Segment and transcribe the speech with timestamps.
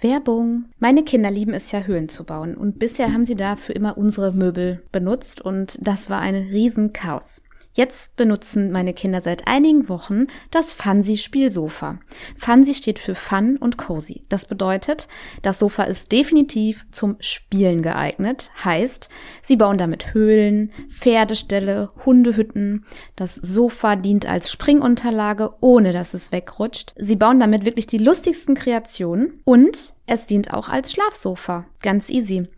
[0.00, 0.66] Werbung.
[0.78, 4.32] Meine Kinder lieben es ja, Höhlen zu bauen und bisher haben sie dafür immer unsere
[4.32, 7.42] Möbel benutzt und das war ein Riesenchaos.
[7.78, 12.00] Jetzt benutzen meine Kinder seit einigen Wochen das Fancy Spielsofa.
[12.36, 14.24] Fancy steht für Fun und Cozy.
[14.28, 15.06] Das bedeutet,
[15.42, 18.50] das Sofa ist definitiv zum Spielen geeignet.
[18.64, 19.10] Heißt,
[19.42, 22.84] sie bauen damit Höhlen, Pferdeställe, Hundehütten.
[23.14, 26.94] Das Sofa dient als Springunterlage, ohne dass es wegrutscht.
[26.96, 31.66] Sie bauen damit wirklich die lustigsten Kreationen und es dient auch als Schlafsofa.
[31.80, 32.48] Ganz easy.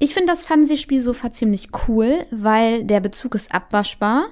[0.00, 4.28] Ich finde das Fancy-Spielsofa ziemlich cool, weil der Bezug ist abwaschbar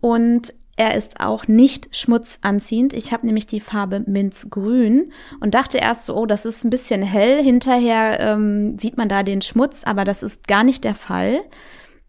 [0.00, 2.92] und er ist auch nicht schmutzanziehend.
[2.92, 7.02] Ich habe nämlich die Farbe Minzgrün und dachte erst so, oh, das ist ein bisschen
[7.02, 7.42] hell.
[7.42, 11.40] Hinterher ähm, sieht man da den Schmutz, aber das ist gar nicht der Fall.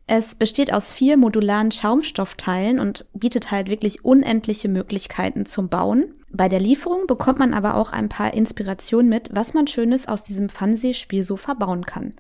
[0.06, 6.14] Es besteht aus vier modularen Schaumstoffteilen und bietet halt wirklich unendliche Möglichkeiten zum Bauen.
[6.32, 10.24] Bei der Lieferung bekommt man aber auch ein paar Inspirationen mit, was man Schönes aus
[10.24, 12.14] diesem Fansee-Spielsofa bauen kann.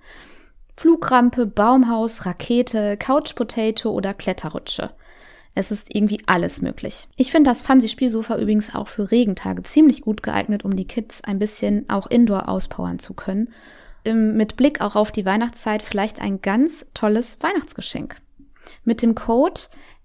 [0.77, 4.91] Flugrampe, Baumhaus, Rakete, Couch Potato oder Kletterrutsche.
[5.59, 7.09] Es ist irgendwie alles möglich.
[7.17, 11.38] Ich finde das Fancy-Spielsofa übrigens auch für Regentage ziemlich gut geeignet, um die Kids ein
[11.38, 13.49] bisschen auch indoor auspowern zu können.
[14.05, 18.16] Mit Blick auch auf die Weihnachtszeit vielleicht ein ganz tolles Weihnachtsgeschenk.
[18.85, 19.59] Mit dem Code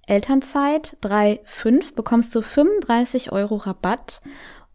[0.09, 4.23] Elternzeit 35 bekommst du 35 Euro Rabatt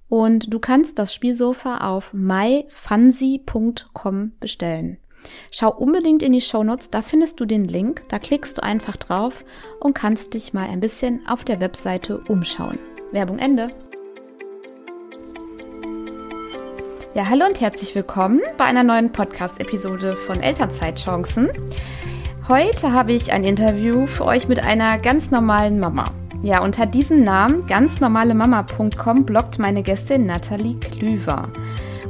[0.07, 4.97] und du kannst das Spielsofa auf myfancy.com bestellen.
[5.51, 9.43] Schau unbedingt in die Shownotes, da findest du den Link, da klickst du einfach drauf
[9.79, 12.79] und kannst dich mal ein bisschen auf der Webseite umschauen.
[13.11, 13.69] Werbung Ende.
[17.15, 21.49] Ja, hallo und herzlich willkommen bei einer neuen Podcast-Episode von Elternzeitchancen.
[22.47, 26.05] Heute habe ich ein Interview für euch mit einer ganz normalen Mama.
[26.41, 31.49] Ja, unter diesem Namen ganznormalemama.com bloggt meine Gästin Nathalie Klüver.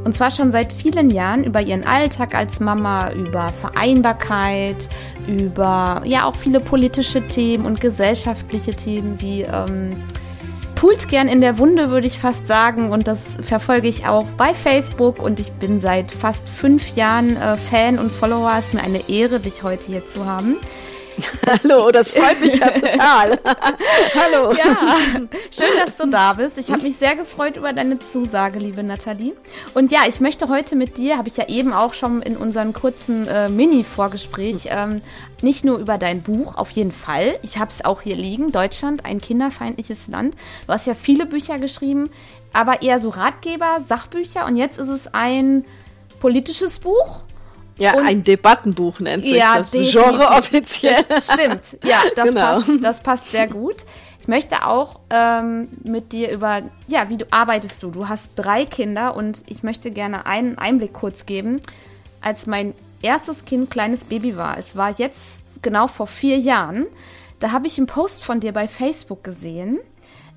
[0.04, 4.88] Und zwar schon seit vielen Jahren über ihren Alltag als Mama, über Vereinbarkeit,
[5.28, 9.18] über ja auch viele politische Themen und gesellschaftliche Themen.
[9.18, 9.96] Sie ähm,
[10.76, 12.92] pult gern in der Wunde, würde ich fast sagen.
[12.92, 15.22] Und das verfolge ich auch bei Facebook.
[15.22, 18.56] Und ich bin seit fast fünf Jahren äh, Fan und Follower.
[18.58, 20.56] Es ist mir eine Ehre, dich heute hier zu haben.
[21.64, 23.40] Hallo, das freut mich ja total.
[24.16, 24.54] Hallo.
[24.54, 25.20] Ja,
[25.52, 26.58] schön, dass du da bist.
[26.58, 29.34] Ich habe mich sehr gefreut über deine Zusage, liebe Nathalie.
[29.74, 32.74] Und ja, ich möchte heute mit dir, habe ich ja eben auch schon in unserem
[32.74, 35.02] kurzen äh, Mini-Vorgespräch, ähm,
[35.42, 37.38] nicht nur über dein Buch, auf jeden Fall.
[37.44, 40.36] Ich habe es auch hier liegen, Deutschland, ein kinderfeindliches Land.
[40.68, 42.10] Du hast ja viele Bücher geschrieben,
[42.54, 44.46] aber eher so Ratgeber, Sachbücher.
[44.46, 45.66] Und jetzt ist es ein
[46.20, 47.24] politisches Buch
[47.80, 50.02] ja, und ein Debattenbuch nennt sich ja, das definitiv.
[50.02, 51.06] Genre offiziell.
[51.22, 52.42] Stimmt, ja, das, genau.
[52.42, 53.86] passt, das passt sehr gut.
[54.22, 57.90] Ich möchte auch ähm, mit dir über, ja, wie du arbeitest du?
[57.90, 61.62] Du hast drei Kinder und ich möchte gerne einen Einblick kurz geben.
[62.22, 66.86] Als mein erstes Kind kleines Baby war, es war jetzt genau vor vier Jahren,
[67.40, 69.80] da habe ich einen Post von dir bei Facebook gesehen,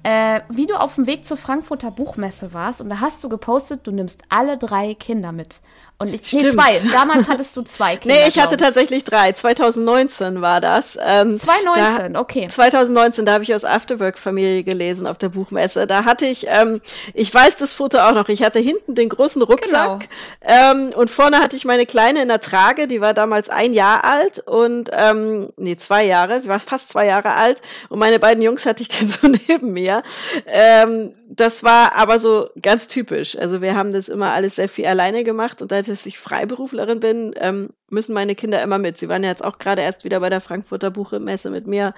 [0.05, 3.81] äh, wie du auf dem Weg zur Frankfurter Buchmesse warst und da hast du gepostet,
[3.85, 5.61] du nimmst alle drei Kinder mit.
[6.03, 6.43] Und ich, Stimmt.
[6.43, 6.81] nee, zwei.
[6.93, 8.17] Damals hattest du zwei Kinder.
[8.17, 9.33] nee, ich hatte tatsächlich drei.
[9.33, 10.99] 2019 war das.
[11.01, 12.49] Ähm, 2019, da, okay.
[12.49, 15.87] 2019, da habe ich aus Afterwork Familie gelesen auf der Buchmesse.
[15.87, 16.81] Da hatte ich, ähm,
[17.15, 20.09] ich weiß das Foto auch noch, ich hatte hinten den großen Rucksack
[20.41, 20.73] genau.
[20.73, 24.05] ähm, und vorne hatte ich meine Kleine in der Trage, die war damals ein Jahr
[24.05, 28.43] alt und, ähm, nee, zwei Jahre, die war fast zwei Jahre alt und meine beiden
[28.43, 30.03] Jungs hatte ich dann so neben mir.
[30.47, 33.37] Ähm, das war aber so ganz typisch.
[33.39, 37.01] Also wir haben das immer alles sehr viel alleine gemacht und da dass ich Freiberuflerin
[37.01, 38.99] bin, ähm, müssen meine Kinder immer mit.
[38.99, 41.95] Sie waren ja jetzt auch gerade erst wieder bei der Frankfurter Buchmesse mit mir.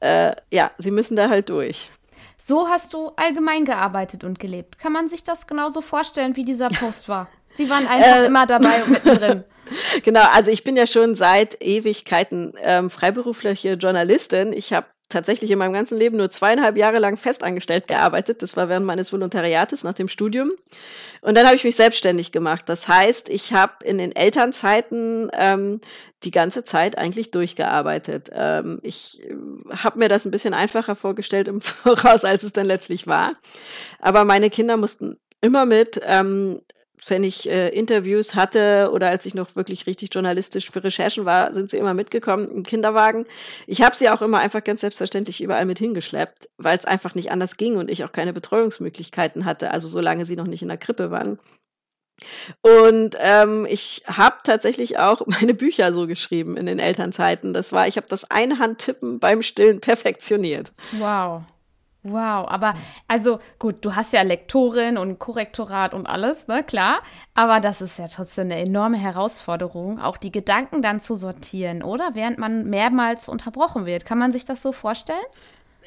[0.00, 1.90] Äh, ja, sie müssen da halt durch.
[2.46, 4.78] So hast du allgemein gearbeitet und gelebt.
[4.78, 7.28] Kann man sich das genauso vorstellen, wie dieser Post war?
[7.54, 9.44] Sie waren einfach äh, immer dabei und mittendrin.
[10.02, 14.52] Genau, also ich bin ja schon seit Ewigkeiten ähm, freiberufliche Journalistin.
[14.52, 18.42] Ich habe tatsächlich in meinem ganzen Leben nur zweieinhalb Jahre lang festangestellt gearbeitet.
[18.42, 20.50] Das war während meines Volontariates nach dem Studium.
[21.22, 22.64] Und dann habe ich mich selbstständig gemacht.
[22.66, 25.80] Das heißt, ich habe in den Elternzeiten ähm,
[26.24, 28.30] die ganze Zeit eigentlich durchgearbeitet.
[28.32, 29.34] Ähm, ich äh,
[29.70, 33.32] habe mir das ein bisschen einfacher vorgestellt im Voraus, als es dann letztlich war.
[34.00, 36.00] Aber meine Kinder mussten immer mit.
[36.04, 36.60] Ähm,
[37.10, 41.52] wenn ich äh, Interviews hatte oder als ich noch wirklich richtig journalistisch für Recherchen war,
[41.52, 43.26] sind sie immer mitgekommen im Kinderwagen.
[43.66, 47.30] Ich habe sie auch immer einfach ganz selbstverständlich überall mit hingeschleppt, weil es einfach nicht
[47.30, 50.78] anders ging und ich auch keine Betreuungsmöglichkeiten hatte, also solange sie noch nicht in der
[50.78, 51.38] Krippe waren.
[52.62, 57.52] Und ähm, ich habe tatsächlich auch meine Bücher so geschrieben in den Elternzeiten.
[57.52, 60.72] Das war, ich habe das Einhandtippen beim Stillen perfektioniert.
[60.92, 61.42] Wow.
[62.06, 62.74] Wow, aber
[63.08, 67.00] also gut, du hast ja Lektorin und Korrektorat und alles, ne, klar.
[67.32, 72.10] Aber das ist ja trotzdem eine enorme Herausforderung, auch die Gedanken dann zu sortieren, oder?
[72.12, 74.04] Während man mehrmals unterbrochen wird.
[74.04, 75.24] Kann man sich das so vorstellen?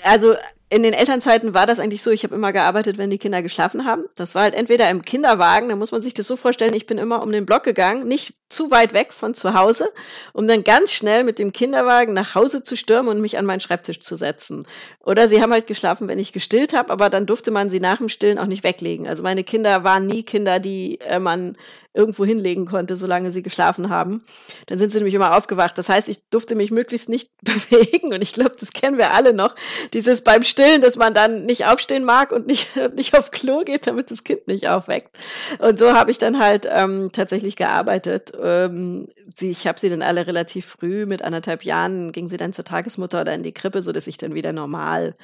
[0.04, 0.34] Also
[0.70, 3.86] in den Elternzeiten war das eigentlich so, ich habe immer gearbeitet, wenn die Kinder geschlafen
[3.86, 4.04] haben.
[4.16, 6.98] Das war halt entweder im Kinderwagen, da muss man sich das so vorstellen, ich bin
[6.98, 9.90] immer um den Block gegangen, nicht zu weit weg von zu Hause,
[10.34, 13.62] um dann ganz schnell mit dem Kinderwagen nach Hause zu stürmen und mich an meinen
[13.62, 14.66] Schreibtisch zu setzen.
[15.04, 17.98] Oder sie haben halt geschlafen, wenn ich gestillt habe, aber dann durfte man sie nach
[17.98, 19.08] dem Stillen auch nicht weglegen.
[19.08, 21.58] Also meine Kinder waren nie Kinder, die äh, man
[21.98, 24.24] irgendwo hinlegen konnte, solange sie geschlafen haben.
[24.68, 25.78] Dann sind sie nämlich immer aufgewacht.
[25.78, 29.34] Das heißt, ich durfte mich möglichst nicht bewegen und ich glaube, das kennen wir alle
[29.34, 29.56] noch.
[29.94, 33.88] Dieses beim Stillen, dass man dann nicht aufstehen mag und nicht, nicht auf Klo geht,
[33.88, 35.16] damit das Kind nicht aufweckt.
[35.60, 40.02] Und so habe ich dann halt ähm, tatsächlich gearbeitet ähm, sie, ich habe sie dann
[40.02, 43.82] alle relativ früh, mit anderthalb Jahren ging sie dann zur Tagesmutter oder in die Krippe,
[43.82, 45.16] so dass ich dann wieder normal,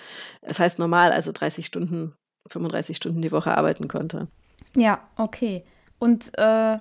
[0.41, 2.13] das heißt normal, also 30 Stunden,
[2.47, 4.27] 35 Stunden die Woche arbeiten konnte.
[4.75, 5.63] Ja, okay.
[5.99, 6.77] Und äh,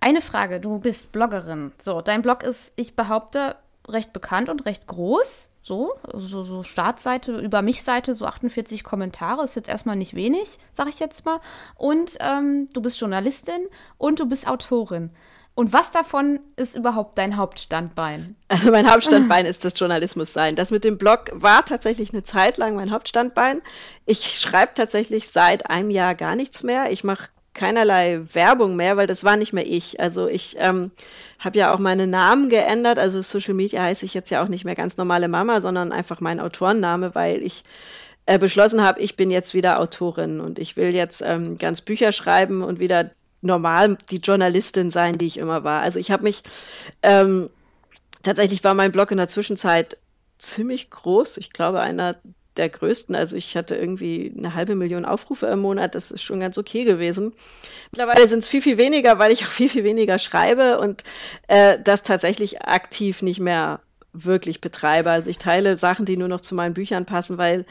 [0.00, 1.72] eine Frage, du bist Bloggerin.
[1.78, 3.56] So, dein Blog ist, ich behaupte,
[3.88, 5.50] recht bekannt und recht groß.
[5.62, 10.58] So, so, so Startseite, über mich Seite, so 48 Kommentare, ist jetzt erstmal nicht wenig,
[10.72, 11.40] sag ich jetzt mal.
[11.76, 15.10] Und ähm, du bist Journalistin und du bist Autorin.
[15.54, 18.36] Und was davon ist überhaupt dein Hauptstandbein?
[18.48, 20.56] Also mein Hauptstandbein ist das Journalismus sein.
[20.56, 23.60] Das mit dem Blog war tatsächlich eine Zeit lang mein Hauptstandbein.
[24.06, 26.90] Ich schreibe tatsächlich seit einem Jahr gar nichts mehr.
[26.90, 30.00] Ich mache keinerlei Werbung mehr, weil das war nicht mehr ich.
[30.00, 30.90] Also ich ähm,
[31.38, 32.98] habe ja auch meine Namen geändert.
[32.98, 36.20] Also Social Media heiße ich jetzt ja auch nicht mehr ganz normale Mama, sondern einfach
[36.20, 37.64] mein Autorenname, weil ich
[38.26, 42.12] äh, beschlossen habe, ich bin jetzt wieder Autorin und ich will jetzt ähm, ganz Bücher
[42.12, 43.10] schreiben und wieder
[43.40, 45.82] normal die Journalistin sein, die ich immer war.
[45.82, 46.42] Also ich habe mich
[47.02, 47.50] ähm,
[48.22, 49.98] tatsächlich war mein Blog in der Zwischenzeit
[50.38, 51.36] ziemlich groß.
[51.36, 52.16] Ich glaube, einer
[52.56, 53.14] der größten.
[53.14, 55.94] Also ich hatte irgendwie eine halbe Million Aufrufe im Monat.
[55.94, 57.32] Das ist schon ganz okay gewesen.
[57.90, 61.04] Mittlerweile sind es viel, viel weniger, weil ich auch viel, viel weniger schreibe und
[61.48, 63.80] äh, das tatsächlich aktiv nicht mehr
[64.12, 65.10] wirklich betreibe.
[65.10, 67.64] Also ich teile Sachen, die nur noch zu meinen Büchern passen, weil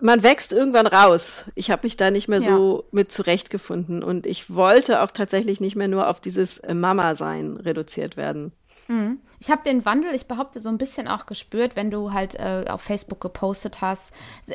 [0.00, 1.44] man wächst irgendwann raus.
[1.54, 2.50] Ich habe mich da nicht mehr ja.
[2.50, 8.16] so mit zurechtgefunden und ich wollte auch tatsächlich nicht mehr nur auf dieses Mama-Sein reduziert
[8.16, 8.52] werden.
[8.88, 9.20] Mhm.
[9.40, 12.64] Ich habe den Wandel, ich behaupte, so ein bisschen auch gespürt, wenn du halt äh,
[12.68, 14.12] auf Facebook gepostet hast.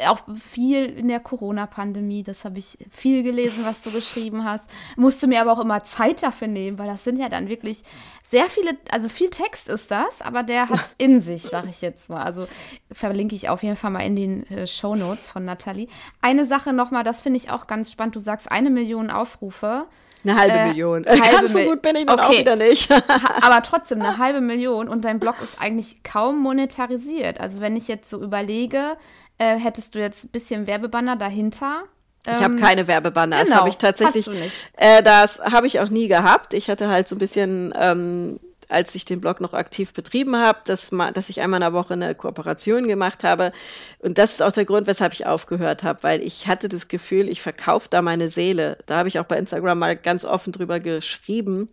[0.07, 4.69] Auch viel in der Corona-Pandemie, das habe ich viel gelesen, was du geschrieben hast.
[4.97, 7.83] Musste mir aber auch immer Zeit dafür nehmen, weil das sind ja dann wirklich
[8.24, 11.81] sehr viele, also viel Text ist das, aber der hat es in sich, sage ich
[11.81, 12.24] jetzt mal.
[12.24, 12.47] Also
[12.91, 15.88] verlinke ich auf jeden Fall mal in den äh, Show Notes von Nathalie.
[16.21, 18.15] Eine Sache nochmal, das finde ich auch ganz spannend.
[18.15, 19.86] Du sagst eine Million Aufrufe.
[20.24, 21.06] Eine halbe äh, Million.
[21.08, 22.28] Halbe Ganz so gut bin ich dann okay.
[22.28, 22.92] auch wieder nicht.
[23.42, 27.40] Aber trotzdem eine halbe Million und dein Blog ist eigentlich kaum monetarisiert.
[27.40, 28.98] Also wenn ich jetzt so überlege,
[29.38, 31.84] äh, hättest du jetzt ein bisschen Werbebanner dahinter?
[32.25, 33.38] Ich habe ähm, keine Werbebanner.
[33.38, 34.52] Genau, das habe ich tatsächlich.
[34.78, 36.54] Äh, das habe ich auch nie gehabt.
[36.54, 38.40] Ich hatte halt so ein bisschen ähm,
[38.74, 41.94] als ich den Blog noch aktiv betrieben habe, dass, dass ich einmal in der Woche
[41.94, 43.52] eine Kooperation gemacht habe.
[44.00, 47.30] Und das ist auch der Grund, weshalb ich aufgehört habe, weil ich hatte das Gefühl,
[47.30, 48.78] ich verkaufe da meine Seele.
[48.86, 51.70] Da habe ich auch bei Instagram mal ganz offen drüber geschrieben.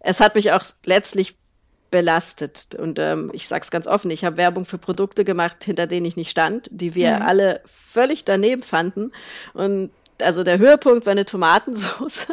[0.00, 1.36] Es hat mich auch letztlich
[1.90, 2.74] belastet.
[2.74, 6.06] Und ähm, ich sage es ganz offen, ich habe Werbung für Produkte gemacht, hinter denen
[6.06, 7.22] ich nicht stand, die wir mhm.
[7.22, 9.12] alle völlig daneben fanden.
[9.52, 9.90] Und
[10.20, 12.26] also der Höhepunkt war eine Tomatensauce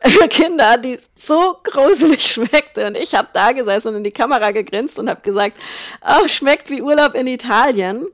[0.30, 2.86] Kinder, die so gruselig schmeckte.
[2.86, 5.56] Und ich habe da gesessen und in die Kamera gegrinst und habe gesagt,
[6.02, 8.06] oh, schmeckt wie Urlaub in Italien.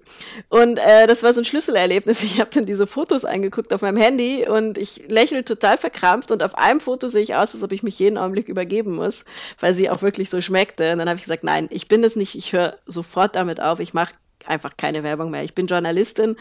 [0.48, 2.22] Und äh, das war so ein Schlüsselerlebnis.
[2.22, 6.30] Ich habe dann diese Fotos angeguckt auf meinem Handy und ich lächle total verkrampft.
[6.30, 9.24] Und auf einem Foto sehe ich aus, als ob ich mich jeden Augenblick übergeben muss,
[9.58, 10.92] weil sie auch wirklich so schmeckte.
[10.92, 12.34] Und dann habe ich gesagt, nein, ich bin es nicht.
[12.34, 13.80] Ich höre sofort damit auf.
[13.80, 14.14] Ich mache
[14.46, 15.44] einfach keine Werbung mehr.
[15.44, 16.36] Ich bin Journalistin.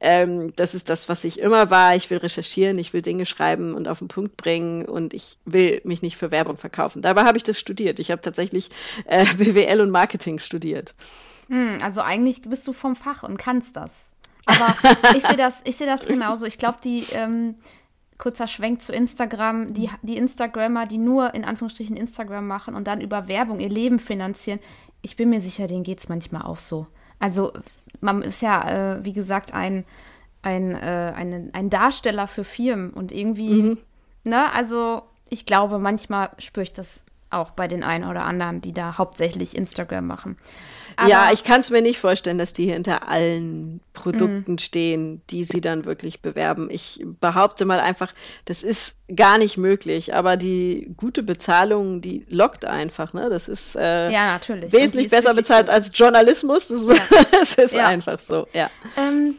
[0.00, 1.94] Ähm, das ist das, was ich immer war.
[1.96, 5.80] Ich will recherchieren, ich will Dinge schreiben und auf den Punkt bringen und ich will
[5.84, 7.02] mich nicht für Werbung verkaufen.
[7.02, 7.98] Dabei habe ich das studiert.
[7.98, 8.70] Ich habe tatsächlich
[9.06, 10.94] äh, BWL und Marketing studiert.
[11.48, 13.90] Hm, also eigentlich bist du vom Fach und kannst das.
[14.46, 14.76] Aber
[15.16, 16.46] ich sehe das, ich sehe das genauso.
[16.46, 17.56] Ich glaube, die ähm,
[18.20, 23.00] kurzer Schwenk zu Instagram, die, die Instagrammer, die nur in Anführungsstrichen Instagram machen und dann
[23.00, 24.60] über Werbung ihr Leben finanzieren,
[25.02, 26.86] ich bin mir sicher, denen geht es manchmal auch so.
[27.20, 27.52] Also
[28.00, 29.84] man ist ja, äh, wie gesagt, ein,
[30.42, 33.78] ein, äh, ein, ein Darsteller für Firmen und irgendwie, mhm.
[34.24, 38.72] ne, also ich glaube, manchmal spüre ich das auch bei den einen oder anderen, die
[38.72, 40.36] da hauptsächlich Instagram machen.
[41.00, 44.58] Aber ja, ich kann es mir nicht vorstellen, dass die hinter allen Produkten mm.
[44.58, 46.68] stehen, die sie dann wirklich bewerben.
[46.70, 48.12] Ich behaupte mal einfach,
[48.44, 50.14] das ist gar nicht möglich.
[50.14, 53.14] Aber die gute Bezahlung, die lockt einfach.
[53.14, 53.30] Ne?
[53.30, 54.74] Das ist äh, ja, natürlich.
[54.74, 55.74] wesentlich besser bezahlt gut.
[55.74, 56.68] als Journalismus.
[56.68, 57.24] Das, ja.
[57.32, 57.86] das ist ja.
[57.86, 58.46] einfach so.
[58.52, 58.68] Ja.
[58.98, 59.36] Ähm,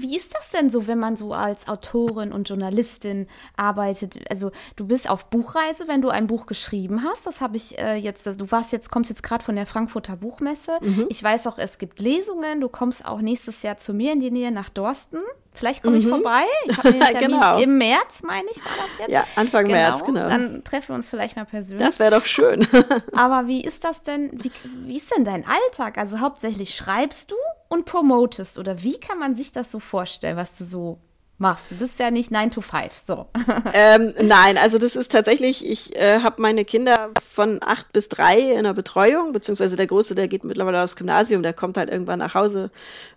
[0.00, 4.18] wie ist das denn so, wenn man so als Autorin und Journalistin arbeitet?
[4.30, 7.26] Also du bist auf Buchreise, wenn du ein Buch geschrieben hast.
[7.26, 8.26] Das habe ich äh, jetzt.
[8.26, 10.78] Du warst jetzt, kommst jetzt gerade von der Frankfurter Buchmesse.
[10.80, 11.06] Mhm.
[11.08, 12.60] Ich weiß auch, es gibt Lesungen.
[12.60, 15.18] Du kommst auch nächstes Jahr zu mir in die Nähe nach Dorsten.
[15.54, 16.10] Vielleicht komme ich mhm.
[16.10, 16.44] vorbei.
[16.66, 17.58] Ich habe einen Termin genau.
[17.58, 19.10] im März, meine ich, war das jetzt.
[19.10, 19.74] Ja, Anfang genau.
[19.74, 20.28] März, genau.
[20.28, 21.86] Dann treffen wir uns vielleicht mal persönlich.
[21.86, 22.66] Das wäre doch schön.
[23.14, 24.50] Aber wie ist das denn, wie,
[24.86, 25.98] wie ist denn dein Alltag?
[25.98, 27.36] Also hauptsächlich schreibst du
[27.68, 30.98] und promotest oder wie kann man sich das so vorstellen, was du so
[31.42, 31.70] machst.
[31.70, 33.26] Du bist ja nicht 9 to 5, so.
[33.74, 38.52] Ähm, nein, also das ist tatsächlich, ich äh, habe meine Kinder von 8 bis 3
[38.52, 42.18] in der Betreuung, beziehungsweise der Große, der geht mittlerweile aufs Gymnasium, der kommt halt irgendwann
[42.18, 42.70] nach Hause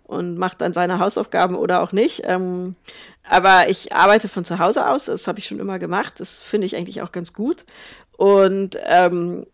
[0.04, 2.22] und macht dann seine Hausaufgaben oder auch nicht.
[2.24, 2.74] Ähm,
[3.28, 6.66] aber ich arbeite von zu Hause aus, das habe ich schon immer gemacht, das finde
[6.66, 7.64] ich eigentlich auch ganz gut.
[8.16, 9.46] Und ähm,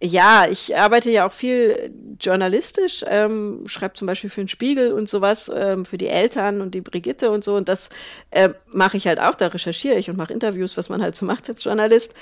[0.00, 5.08] ja, ich arbeite ja auch viel journalistisch, ähm, schreibe zum Beispiel für den Spiegel und
[5.08, 7.56] sowas, ähm, für die Eltern und die Brigitte und so.
[7.56, 7.88] Und das
[8.30, 11.26] äh, mache ich halt auch, da recherchiere ich und mache Interviews, was man halt so
[11.26, 12.14] macht als Journalist.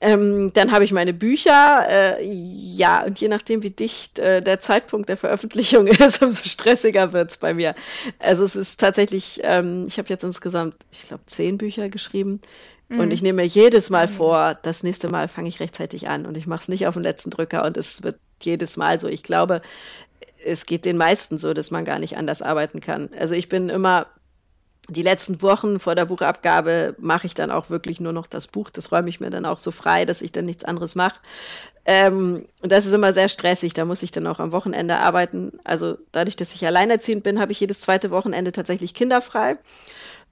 [0.00, 4.60] Ähm, dann habe ich meine Bücher, äh, ja, und je nachdem, wie dicht äh, der
[4.60, 7.74] Zeitpunkt der Veröffentlichung ist, umso stressiger wird's bei mir.
[8.20, 12.38] Also es ist tatsächlich, ähm, ich habe jetzt insgesamt, ich glaube, zehn Bücher geschrieben.
[12.88, 13.00] Mhm.
[13.00, 14.12] Und ich nehme mir jedes Mal mhm.
[14.12, 17.02] vor, das nächste Mal fange ich rechtzeitig an und ich mache es nicht auf den
[17.02, 19.08] letzten Drücker und es wird jedes Mal so.
[19.08, 19.62] Ich glaube,
[20.44, 23.10] es geht den meisten so, dass man gar nicht anders arbeiten kann.
[23.18, 24.06] Also ich bin immer
[24.90, 28.70] die letzten Wochen vor der Buchabgabe mache ich dann auch wirklich nur noch das Buch.
[28.70, 31.20] Das räume ich mir dann auch so frei, dass ich dann nichts anderes mache.
[31.84, 33.74] Ähm, und das ist immer sehr stressig.
[33.74, 35.58] Da muss ich dann auch am Wochenende arbeiten.
[35.62, 39.58] Also dadurch, dass ich alleinerziehend bin, habe ich jedes zweite Wochenende tatsächlich kinderfrei.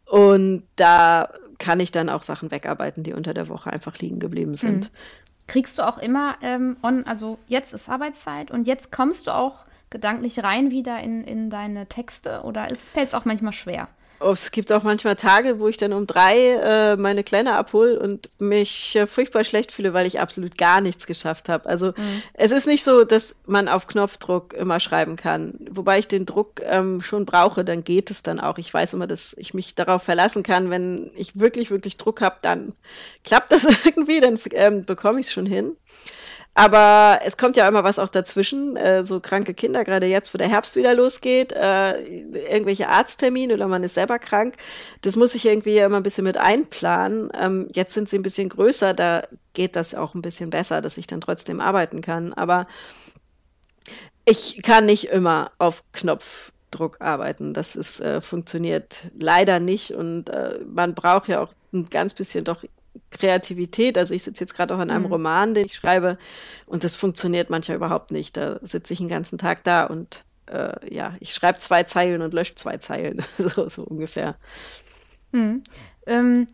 [0.07, 4.55] Und da kann ich dann auch Sachen wegarbeiten, die unter der Woche einfach liegen geblieben
[4.55, 4.85] sind.
[4.85, 4.97] Mhm.
[5.47, 9.65] Kriegst du auch immer ähm, on, also jetzt ist Arbeitszeit und jetzt kommst du auch
[9.91, 13.89] gedanklich rein wieder in, in deine Texte oder fällt es auch manchmal schwer?
[14.19, 17.99] Oh, es gibt auch manchmal Tage, wo ich dann um drei äh, meine Kleine abhole
[18.01, 21.69] und mich äh, furchtbar schlecht fühle, weil ich absolut gar nichts geschafft habe.
[21.69, 22.23] Also mhm.
[22.33, 25.55] es ist nicht so, dass man auf Knopfdruck immer schreiben kann.
[25.71, 28.57] Wobei ich den Druck ähm, schon brauche, dann geht es dann auch.
[28.57, 30.71] Ich weiß immer, dass ich mich darauf verlassen kann.
[30.71, 32.73] Wenn ich wirklich, wirklich Druck habe, dann
[33.25, 35.77] klappt das irgendwie, dann ähm, bekomme ich es schon hin.
[36.59, 40.39] Aber es kommt ja immer was auch dazwischen, äh, so kranke Kinder, gerade jetzt, wo
[40.39, 44.55] der Herbst wieder losgeht, äh, irgendwelche Arzttermine oder man ist selber krank.
[45.03, 47.31] Das muss ich irgendwie immer ein bisschen mit einplanen.
[47.39, 50.97] Ähm, jetzt sind sie ein bisschen größer, da geht das auch ein bisschen besser, dass
[50.97, 52.33] ich dann trotzdem arbeiten kann.
[52.33, 52.67] Aber
[54.25, 57.53] ich kann nicht immer auf Knopfdruck arbeiten.
[57.53, 62.45] Das ist, äh, funktioniert leider nicht und äh, man braucht ja auch ein ganz bisschen
[62.45, 62.65] doch
[63.17, 63.99] Kreativität.
[63.99, 65.13] Also ich sitze jetzt gerade auch an einem mhm.
[65.13, 66.19] Roman, den ich schreibe
[66.67, 68.37] und das funktioniert manchmal überhaupt nicht.
[68.37, 72.35] Da sitze ich den ganzen Tag da und äh, ja, ich schreibe zwei Zeilen und
[72.35, 74.37] lösche zwei Zeilen, so, so ungefähr.
[75.33, 75.65] Mhm.
[76.07, 76.47] Ähm,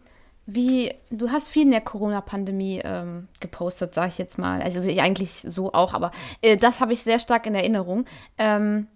[0.47, 4.61] wie, du hast viel in der Corona-Pandemie ähm, gepostet, sage ich jetzt mal.
[4.61, 8.07] Also eigentlich so auch, aber äh, das habe ich sehr stark in Erinnerung.
[8.39, 8.89] Ähm,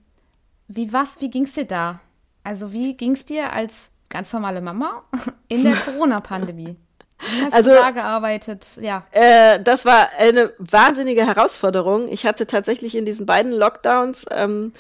[0.69, 2.01] wie was, wie ging es dir da?
[2.43, 5.05] Also wie ging es dir als ganz normale Mama
[5.49, 6.77] in der Corona-Pandemie?
[7.19, 8.79] Hast also, du da gearbeitet?
[8.81, 9.07] Ja.
[9.11, 12.09] Äh, das war eine wahnsinnige Herausforderung.
[12.09, 14.73] Ich hatte tatsächlich in diesen beiden Lockdowns ähm,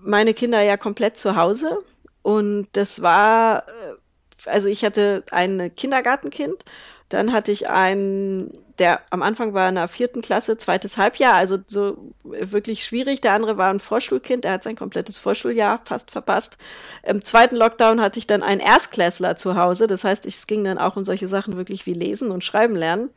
[0.00, 1.78] meine Kinder ja komplett zu Hause.
[2.22, 6.64] Und das war, äh, also ich hatte ein Kindergartenkind
[7.08, 11.58] dann hatte ich einen, der am Anfang war in der vierten Klasse, zweites Halbjahr, also
[11.66, 13.20] so wirklich schwierig.
[13.20, 16.58] Der andere war ein Vorschulkind, der hat sein komplettes Vorschuljahr fast verpasst.
[17.02, 19.86] Im zweiten Lockdown hatte ich dann einen Erstklässler zu Hause.
[19.86, 23.10] Das heißt, es ging dann auch um solche Sachen wirklich wie Lesen und Schreiben lernen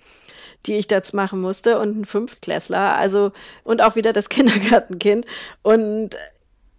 [0.67, 3.31] die ich dazu machen musste und ein Fünftklässler, also
[3.63, 5.25] und auch wieder das Kindergartenkind
[5.63, 6.17] und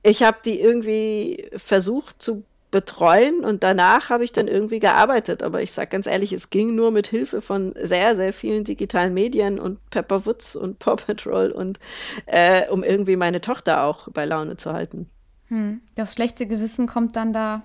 [0.03, 5.45] ich habe die irgendwie versucht zu betreuen und danach habe ich dann irgendwie gearbeitet.
[5.45, 9.15] Aber ich sage ganz ehrlich, es ging nur mit Hilfe von sehr, sehr vielen digitalen
[9.15, 11.79] Medien und Pepper Woods und Paw Patrol und
[12.27, 15.09] äh, um irgendwie meine Tochter auch bei Laune zu halten.
[15.49, 15.83] Hm.
[15.95, 17.63] Das schlechte Gewissen kommt dann da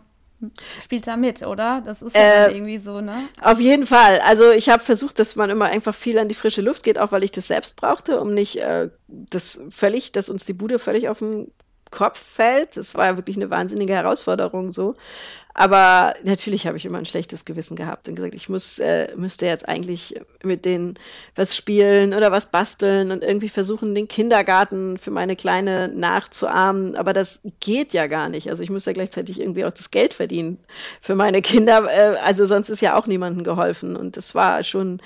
[0.84, 1.82] spielt da mit, oder?
[1.84, 3.16] Das ist ja äh, irgendwie so, ne?
[3.42, 4.20] Auf jeden Fall.
[4.20, 7.12] Also ich habe versucht, dass man immer einfach viel an die frische Luft geht, auch
[7.12, 11.10] weil ich das selbst brauchte, um nicht äh, das völlig, dass uns die Bude völlig
[11.10, 11.52] auf den
[11.91, 12.77] Kopf fällt.
[12.77, 14.96] Das war ja wirklich eine wahnsinnige Herausforderung so.
[15.60, 19.48] aber natürlich habe ich immer ein schlechtes Gewissen gehabt und gesagt, ich muss, äh, müsste
[19.48, 21.00] jetzt eigentlich mit denen
[21.36, 26.96] was spielen oder was basteln und irgendwie versuchen, den Kindergarten für meine Kleine nachzuahmen.
[26.96, 28.50] Aber das geht ja gar nicht.
[28.50, 30.60] Also ich muss ja gleichzeitig irgendwie auch das Geld verdienen
[31.01, 31.88] für meine Kinder.
[31.89, 33.96] Äh, also sonst ist ja auch niemandem geholfen.
[33.96, 35.01] Und das war schon,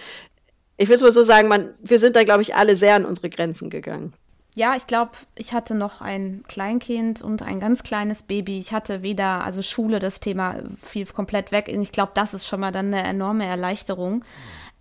[0.75, 3.05] ich will es mal so sagen, man, wir sind da, glaube ich, alle sehr an
[3.05, 4.13] unsere Grenzen gegangen.
[4.53, 8.59] Ja, ich glaube, ich hatte noch ein Kleinkind und ein ganz kleines Baby.
[8.59, 11.69] Ich hatte weder, also Schule, das Thema fiel komplett weg.
[11.69, 14.25] Ich glaube, das ist schon mal dann eine enorme Erleichterung.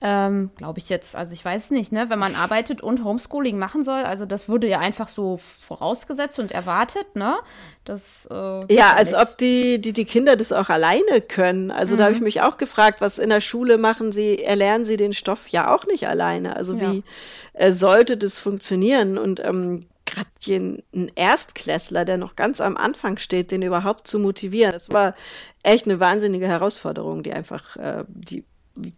[0.03, 3.85] Ähm, Glaube ich jetzt, also ich weiß nicht, ne, wenn man arbeitet und Homeschooling machen
[3.85, 7.37] soll, also das würde ja einfach so vorausgesetzt und erwartet, ne?
[7.85, 11.71] Das, äh, ja, als ob die, die, die Kinder das auch alleine können.
[11.71, 11.99] Also mhm.
[11.99, 15.13] da habe ich mich auch gefragt, was in der Schule machen sie, erlernen sie den
[15.13, 16.57] Stoff ja auch nicht alleine.
[16.57, 16.93] Also ja.
[16.93, 17.05] wie
[17.53, 19.19] äh, sollte das funktionieren?
[19.19, 24.73] Und ähm, gerade ein Erstklässler, der noch ganz am Anfang steht, den überhaupt zu motivieren,
[24.73, 25.15] das war
[25.63, 28.45] echt eine wahnsinnige Herausforderung, die einfach, äh, die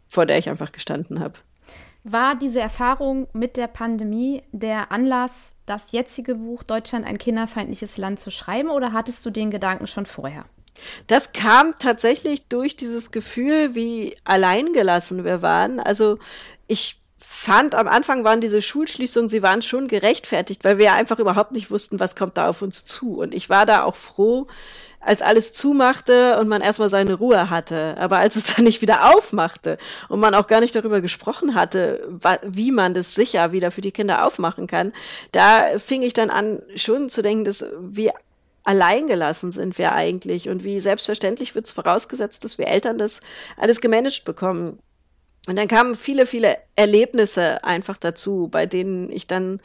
[0.08, 1.34] vor der ich einfach gestanden habe.
[2.04, 8.18] War diese Erfahrung mit der Pandemie der Anlass, das jetzige Buch Deutschland ein kinderfeindliches Land
[8.18, 10.44] zu schreiben oder hattest du den Gedanken schon vorher?
[11.06, 15.78] Das kam tatsächlich durch dieses Gefühl, wie alleingelassen wir waren.
[15.78, 16.18] Also
[16.66, 21.18] ich fand, am Anfang waren diese Schulschließungen, sie waren schon gerechtfertigt, weil wir ja einfach
[21.18, 23.20] überhaupt nicht wussten, was kommt da auf uns zu.
[23.20, 24.46] Und ich war da auch froh,
[25.02, 27.96] als alles zumachte und man erstmal seine Ruhe hatte.
[27.98, 29.78] Aber als es dann nicht wieder aufmachte
[30.08, 32.08] und man auch gar nicht darüber gesprochen hatte,
[32.46, 34.92] wie man das sicher wieder für die Kinder aufmachen kann,
[35.32, 38.10] da fing ich dann an, schon zu denken, dass wie
[38.64, 43.20] alleingelassen sind wir eigentlich und wie selbstverständlich wird es vorausgesetzt, dass wir Eltern das
[43.56, 44.78] alles gemanagt bekommen.
[45.48, 49.60] Und dann kamen viele, viele Erlebnisse einfach dazu, bei denen ich dann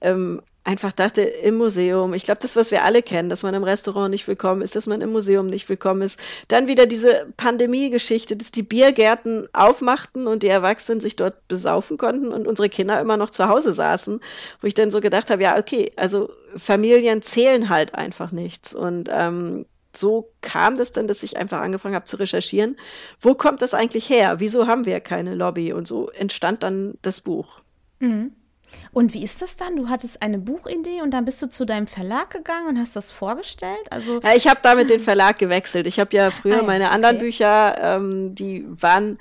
[0.00, 3.64] ähm, einfach dachte, im Museum, ich glaube, das, was wir alle kennen, dass man im
[3.64, 6.20] Restaurant nicht willkommen ist, dass man im Museum nicht willkommen ist.
[6.48, 12.28] Dann wieder diese Pandemie-Geschichte, dass die Biergärten aufmachten und die Erwachsenen sich dort besaufen konnten
[12.28, 14.20] und unsere Kinder immer noch zu Hause saßen,
[14.60, 18.72] wo ich dann so gedacht habe, ja, okay, also Familien zählen halt einfach nichts.
[18.72, 19.66] Und ähm,
[19.96, 22.76] so kam das dann, dass ich einfach angefangen habe zu recherchieren,
[23.20, 24.38] wo kommt das eigentlich her?
[24.38, 25.72] Wieso haben wir keine Lobby?
[25.72, 27.60] Und so entstand dann das Buch.
[27.98, 28.32] Mhm.
[28.92, 29.76] Und wie ist das dann?
[29.76, 33.10] Du hattest eine Buchidee und dann bist du zu deinem Verlag gegangen und hast das
[33.10, 33.90] vorgestellt?
[33.90, 35.86] Also ja, ich habe damit den Verlag gewechselt.
[35.86, 37.24] Ich habe ja früher ah, ja, meine anderen okay.
[37.24, 39.18] Bücher, ähm, die waren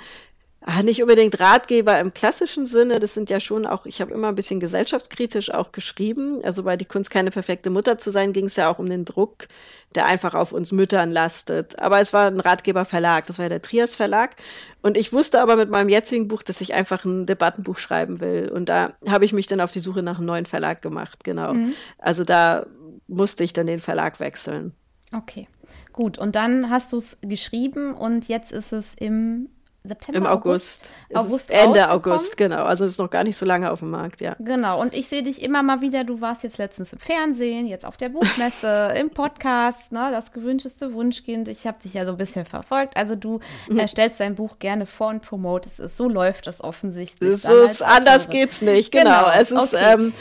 [0.62, 3.00] ah, nicht unbedingt Ratgeber im klassischen Sinne.
[3.00, 6.39] Das sind ja schon auch, ich habe immer ein bisschen gesellschaftskritisch auch geschrieben.
[6.43, 9.06] Also bei Die Kunst keine perfekte Mutter zu sein, ging es ja auch um den
[9.06, 9.47] Druck
[9.95, 11.80] der einfach auf uns Müttern lastet.
[11.80, 14.36] Aber es war ein Ratgeberverlag, das war ja der Trias Verlag.
[14.82, 18.50] Und ich wusste aber mit meinem jetzigen Buch, dass ich einfach ein Debattenbuch schreiben will.
[18.50, 21.54] Und da habe ich mich dann auf die Suche nach einem neuen Verlag gemacht, genau.
[21.54, 21.74] Mhm.
[21.97, 22.65] Also da
[23.08, 24.74] musste ich dann den Verlag wechseln.
[25.13, 25.47] Okay,
[25.91, 26.17] gut.
[26.17, 29.50] Und dann hast du es geschrieben und jetzt ist es im
[29.84, 30.91] September, Im August.
[31.12, 32.65] August, August Ende August, genau.
[32.65, 34.36] Also es ist noch gar nicht so lange auf dem Markt, ja.
[34.38, 34.80] Genau.
[34.80, 36.04] Und ich sehe dich immer mal wieder.
[36.04, 40.94] Du warst jetzt letztens im Fernsehen, jetzt auf der Buchmesse, im Podcast, ne, das gewünschteste
[40.94, 41.48] Wunschkind.
[41.48, 42.96] Ich habe dich ja so ein bisschen verfolgt.
[42.96, 43.39] Also du
[43.70, 43.80] mhm.
[43.80, 45.98] erstellst dein Buch gerne vor und promotest es.
[45.98, 47.41] So läuft das offensichtlich.
[47.41, 48.91] So ist, anders geht's nicht.
[48.91, 49.26] Genau.
[49.26, 49.32] genau.
[49.36, 49.94] Es ist okay.
[49.94, 50.13] ähm,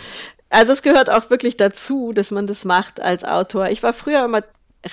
[0.49, 3.69] also es gehört auch wirklich dazu, dass man das macht als Autor.
[3.69, 4.43] Ich war früher immer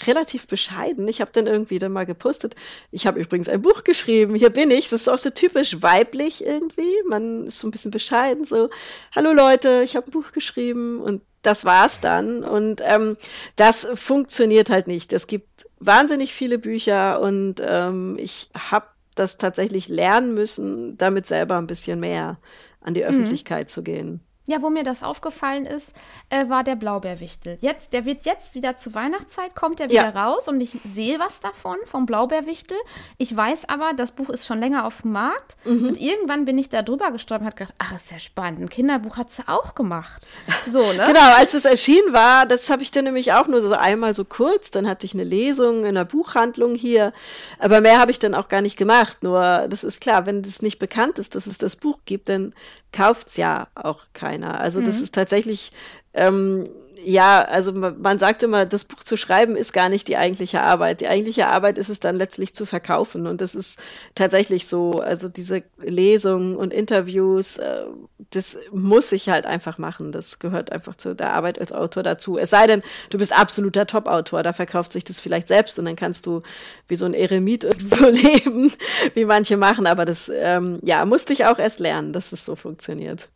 [0.05, 1.07] relativ bescheiden.
[1.07, 2.55] Ich habe dann irgendwie dann mal gepostet.
[2.91, 4.35] Ich habe übrigens ein Buch geschrieben.
[4.35, 4.89] Hier bin ich.
[4.89, 6.93] Das ist auch so typisch weiblich irgendwie.
[7.07, 8.45] Man ist so ein bisschen bescheiden.
[8.45, 8.69] So,
[9.15, 12.43] hallo Leute, ich habe ein Buch geschrieben und das war's dann.
[12.43, 13.15] Und ähm,
[13.55, 15.13] das funktioniert halt nicht.
[15.13, 21.57] Es gibt wahnsinnig viele Bücher und ähm, ich habe das tatsächlich lernen müssen, damit selber
[21.57, 22.37] ein bisschen mehr
[22.81, 23.07] an die mhm.
[23.07, 23.71] Öffentlichkeit mhm.
[23.71, 24.26] zu gehen.
[24.49, 25.91] Ja, wo mir das aufgefallen ist,
[26.29, 27.57] äh, war der Blaubeerwichtel.
[27.59, 30.25] Jetzt, der wird jetzt wieder zur Weihnachtszeit, kommt er wieder ja.
[30.25, 32.77] raus und ich sehe was davon, vom Blaubeerwichtel.
[33.17, 35.89] Ich weiß aber, das Buch ist schon länger auf dem Markt mhm.
[35.89, 38.69] und irgendwann bin ich da drüber gestolpert und habe gedacht, ach, ist ja spannend, ein
[38.69, 40.29] Kinderbuch hat sie auch gemacht.
[40.71, 41.03] So, ne?
[41.07, 44.23] genau, als es erschienen war, das habe ich dann nämlich auch nur so einmal so
[44.23, 47.11] kurz, dann hatte ich eine Lesung in einer Buchhandlung hier,
[47.59, 49.23] aber mehr habe ich dann auch gar nicht gemacht.
[49.23, 52.53] Nur, das ist klar, wenn das nicht bekannt ist, dass es das Buch gibt, dann
[52.97, 54.59] kauft's ja auch keiner.
[54.59, 54.85] Also mhm.
[54.85, 55.71] das ist tatsächlich
[56.15, 56.67] ähm,
[57.03, 61.01] ja, also man sagt immer, das Buch zu schreiben ist gar nicht die eigentliche Arbeit.
[61.01, 63.27] Die eigentliche Arbeit ist es dann letztlich zu verkaufen.
[63.27, 63.79] Und das ist
[64.15, 64.91] tatsächlich so.
[64.93, 67.83] Also diese Lesungen und Interviews, äh,
[68.31, 70.11] das muss ich halt einfach machen.
[70.11, 72.37] Das gehört einfach zu der Arbeit als Autor dazu.
[72.37, 75.95] Es sei denn, du bist absoluter Top-Autor, da verkauft sich das vielleicht selbst und dann
[75.95, 76.41] kannst du
[76.87, 78.71] wie so ein Eremit irgendwo leben,
[79.13, 79.87] wie manche machen.
[79.87, 83.29] Aber das, ähm, ja, musste ich auch erst lernen, dass es so funktioniert.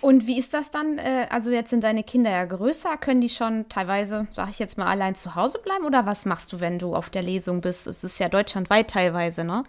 [0.00, 0.98] Und wie ist das dann?
[0.98, 4.78] Äh, also jetzt sind deine Kinder ja größer, können die schon teilweise, sag ich jetzt
[4.78, 5.84] mal, allein zu Hause bleiben?
[5.84, 7.86] Oder was machst du, wenn du auf der Lesung bist?
[7.86, 9.64] Es ist ja deutschlandweit teilweise, ne?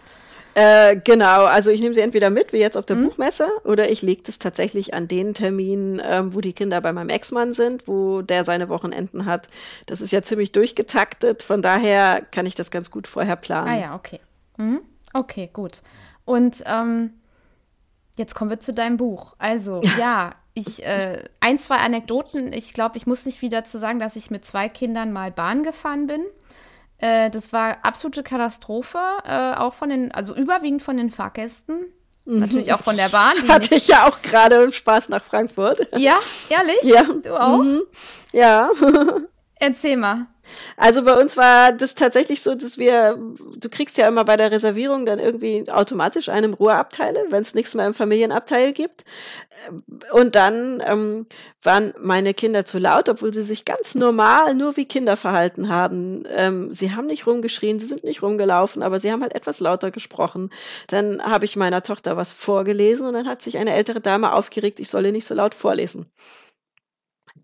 [0.54, 3.08] Äh, genau, also ich nehme sie entweder mit, wie jetzt auf der mhm.
[3.08, 7.08] Buchmesse, oder ich lege das tatsächlich an den Termin, ähm, wo die Kinder bei meinem
[7.08, 9.48] Ex-Mann sind, wo der seine Wochenenden hat.
[9.86, 13.68] Das ist ja ziemlich durchgetaktet, von daher kann ich das ganz gut vorher planen.
[13.68, 14.20] Ah ja, okay.
[14.56, 14.80] Mhm.
[15.12, 15.82] Okay, gut.
[16.24, 17.14] Und ähm,
[18.16, 19.34] jetzt kommen wir zu deinem Buch.
[19.38, 22.52] Also, ja, ich, äh, ein, zwei Anekdoten.
[22.52, 25.62] Ich glaube, ich muss nicht wieder zu sagen, dass ich mit zwei Kindern mal Bahn
[25.62, 26.22] gefahren bin.
[26.98, 31.86] Äh, das war absolute Katastrophe, äh, auch von den, also überwiegend von den Fahrgästen.
[32.24, 32.40] Mhm.
[32.40, 33.36] Natürlich auch von der Bahn.
[33.48, 35.88] Hatte ich ja auch gerade Spaß nach Frankfurt.
[35.96, 36.82] Ja, ehrlich?
[36.82, 37.02] Ja.
[37.22, 37.62] Du auch?
[37.62, 37.82] Mhm.
[38.32, 38.70] Ja.
[39.56, 40.26] Erzähl mal.
[40.76, 43.16] Also bei uns war das tatsächlich so, dass wir,
[43.56, 47.74] du kriegst ja immer bei der Reservierung dann irgendwie automatisch einen Ruheabteile, wenn es nichts
[47.74, 49.04] mehr im Familienabteil gibt.
[50.12, 51.26] Und dann ähm,
[51.62, 56.24] waren meine Kinder zu laut, obwohl sie sich ganz normal nur wie Kinder verhalten haben.
[56.28, 59.90] Ähm, sie haben nicht rumgeschrien, sie sind nicht rumgelaufen, aber sie haben halt etwas lauter
[59.90, 60.50] gesprochen.
[60.88, 64.80] Dann habe ich meiner Tochter was vorgelesen und dann hat sich eine ältere Dame aufgeregt,
[64.80, 66.10] ich solle nicht so laut vorlesen.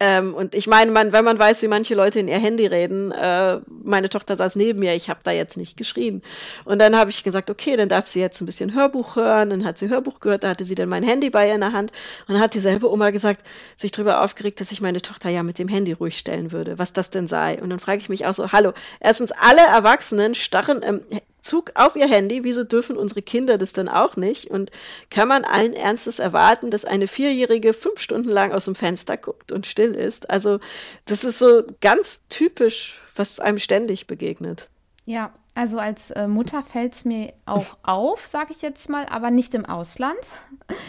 [0.02, 3.12] Ähm, und ich meine, man, wenn man weiß, wie manche Leute in ihr Handy reden,
[3.12, 6.22] äh, meine Tochter saß neben mir, ich habe da jetzt nicht geschrien.
[6.64, 9.50] Und dann habe ich gesagt, okay, dann darf sie jetzt ein bisschen Hörbuch hören.
[9.50, 11.72] Dann hat sie Hörbuch gehört, da hatte sie dann mein Handy bei ihr in der
[11.72, 11.92] Hand.
[12.26, 15.58] Und dann hat dieselbe Oma gesagt, sich darüber aufgeregt, dass ich meine Tochter ja mit
[15.58, 17.60] dem Handy ruhig stellen würde, was das denn sei.
[17.60, 21.00] Und dann frage ich mich auch so, hallo, erstens, alle Erwachsenen starren ähm,
[21.42, 22.44] Zug auf ihr Handy.
[22.44, 24.50] Wieso dürfen unsere Kinder das dann auch nicht?
[24.50, 24.70] Und
[25.10, 29.52] kann man allen Ernstes erwarten, dass eine Vierjährige fünf Stunden lang aus dem Fenster guckt
[29.52, 30.30] und still ist?
[30.30, 30.60] Also,
[31.04, 34.68] das ist so ganz typisch, was einem ständig begegnet.
[35.04, 39.30] Ja, also als äh, Mutter fällt es mir auch auf, sage ich jetzt mal, aber
[39.30, 40.18] nicht im Ausland.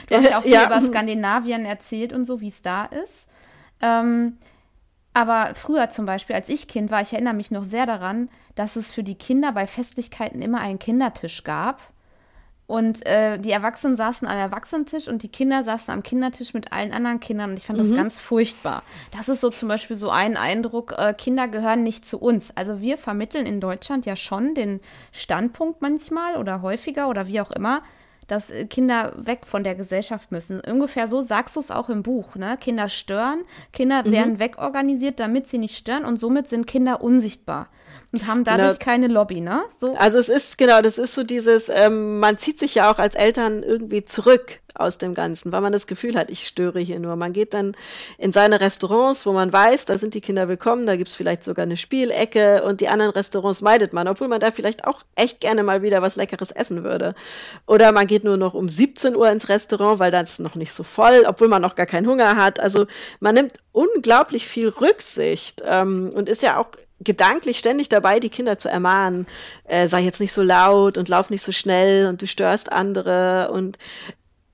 [0.07, 0.65] Du hast ja auch viel ja.
[0.65, 3.27] über Skandinavien erzählt und so, wie es da ist.
[3.81, 4.37] Ähm,
[5.13, 8.29] aber früher zum Beispiel, als ich Kind war, ich erinnere mich noch sehr daran,
[8.61, 11.81] dass es für die Kinder bei Festlichkeiten immer einen Kindertisch gab.
[12.67, 16.91] Und äh, die Erwachsenen saßen am Erwachsenentisch und die Kinder saßen am Kindertisch mit allen
[16.91, 17.49] anderen Kindern.
[17.49, 17.89] Und ich fand mhm.
[17.89, 18.83] das ganz furchtbar.
[19.17, 22.55] Das ist so zum Beispiel so ein Eindruck, äh, Kinder gehören nicht zu uns.
[22.55, 24.79] Also wir vermitteln in Deutschland ja schon den
[25.11, 27.81] Standpunkt manchmal oder häufiger oder wie auch immer,
[28.27, 30.61] dass äh, Kinder weg von der Gesellschaft müssen.
[30.61, 32.35] Ungefähr so sagst du es auch im Buch.
[32.35, 32.57] Ne?
[32.57, 33.41] Kinder stören,
[33.73, 34.11] Kinder mhm.
[34.11, 37.69] werden wegorganisiert, damit sie nicht stören und somit sind Kinder unsichtbar
[38.11, 38.85] und haben dadurch genau.
[38.85, 39.63] keine Lobby, ne?
[39.77, 39.95] So.
[39.95, 43.15] Also es ist genau, das ist so dieses, ähm, man zieht sich ja auch als
[43.15, 47.15] Eltern irgendwie zurück aus dem Ganzen, weil man das Gefühl hat, ich störe hier nur.
[47.15, 47.73] Man geht dann
[48.17, 51.63] in seine Restaurants, wo man weiß, da sind die Kinder willkommen, da gibt's vielleicht sogar
[51.63, 55.63] eine Spielecke und die anderen Restaurants meidet man, obwohl man da vielleicht auch echt gerne
[55.63, 57.15] mal wieder was Leckeres essen würde.
[57.67, 60.73] Oder man geht nur noch um 17 Uhr ins Restaurant, weil dann ist noch nicht
[60.73, 62.59] so voll, obwohl man noch gar keinen Hunger hat.
[62.59, 62.87] Also
[63.19, 66.67] man nimmt unglaublich viel Rücksicht ähm, und ist ja auch
[67.03, 69.27] gedanklich ständig dabei, die Kinder zu ermahnen,
[69.65, 73.51] äh, sei jetzt nicht so laut und lauf nicht so schnell und du störst andere.
[73.51, 73.77] Und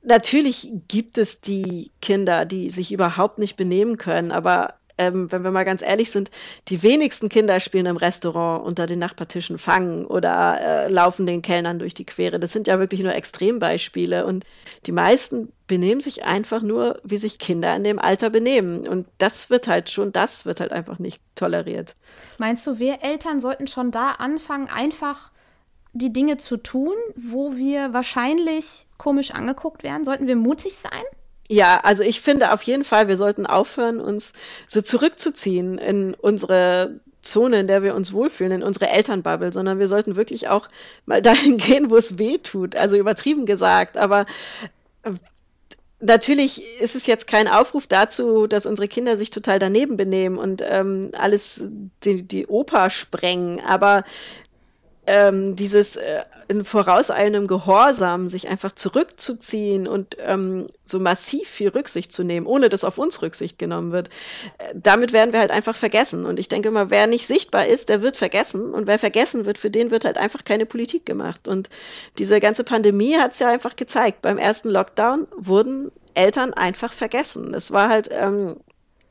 [0.04, 5.52] natürlich gibt es die Kinder, die sich überhaupt nicht benehmen können, aber ähm, wenn wir
[5.52, 6.32] mal ganz ehrlich sind,
[6.68, 11.80] die wenigsten Kinder spielen im Restaurant unter den Nachbartischen fangen oder äh, laufen den Kellnern
[11.80, 12.40] durch die Quere.
[12.40, 14.26] Das sind ja wirklich nur Extrembeispiele.
[14.26, 14.46] Und
[14.86, 18.88] die meisten benehmen sich einfach nur, wie sich Kinder in dem Alter benehmen.
[18.88, 21.96] Und das wird halt schon, das wird halt einfach nicht toleriert.
[22.38, 25.32] Meinst du, wir Eltern sollten schon da anfangen, einfach
[25.94, 30.06] die Dinge zu tun, wo wir wahrscheinlich komisch angeguckt werden?
[30.06, 31.04] Sollten wir mutig sein?
[31.50, 34.34] Ja, also ich finde auf jeden Fall, wir sollten aufhören, uns
[34.68, 39.88] so zurückzuziehen in unsere Zone, in der wir uns wohlfühlen, in unsere Elternbubble, sondern wir
[39.88, 40.68] sollten wirklich auch
[41.06, 42.76] mal dahin gehen, wo es weh tut.
[42.76, 44.26] Also übertrieben gesagt, aber
[45.04, 45.14] äh,
[46.00, 50.62] Natürlich ist es jetzt kein Aufruf dazu, dass unsere Kinder sich total daneben benehmen und
[50.64, 51.64] ähm, alles
[52.04, 54.04] die, die Oper sprengen, aber
[55.08, 62.14] ähm, dieses äh, in vorauseilendem Gehorsam sich einfach zurückzuziehen und ähm, so massiv viel Rücksicht
[62.14, 64.10] zu nehmen, ohne dass auf uns Rücksicht genommen wird,
[64.58, 66.26] äh, damit werden wir halt einfach vergessen.
[66.26, 68.74] Und ich denke mal, wer nicht sichtbar ist, der wird vergessen.
[68.74, 71.48] Und wer vergessen wird, für den wird halt einfach keine Politik gemacht.
[71.48, 71.70] Und
[72.18, 74.22] diese ganze Pandemie hat es ja einfach gezeigt.
[74.22, 77.54] Beim ersten Lockdown wurden Eltern einfach vergessen.
[77.54, 78.58] Das war halt, ähm,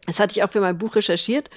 [0.06, 1.50] das hatte ich auch für mein Buch recherchiert.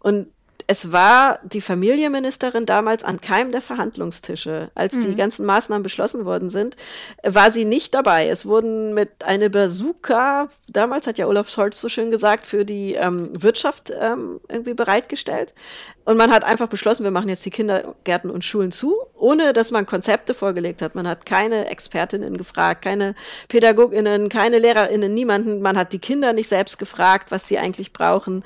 [0.00, 0.28] Und
[0.68, 5.00] es war die Familienministerin damals an keinem der Verhandlungstische, als mhm.
[5.02, 6.76] die ganzen Maßnahmen beschlossen worden sind,
[7.22, 8.28] war sie nicht dabei.
[8.28, 12.94] Es wurden mit einer Bazooka, damals hat ja Olaf Scholz so schön gesagt, für die
[12.94, 15.54] ähm, Wirtschaft ähm, irgendwie bereitgestellt.
[16.04, 19.70] Und man hat einfach beschlossen, wir machen jetzt die Kindergärten und Schulen zu, ohne dass
[19.70, 20.94] man Konzepte vorgelegt hat.
[20.94, 23.14] Man hat keine Expertinnen gefragt, keine
[23.48, 25.62] Pädagoginnen, keine Lehrerinnen, niemanden.
[25.62, 28.44] Man hat die Kinder nicht selbst gefragt, was sie eigentlich brauchen.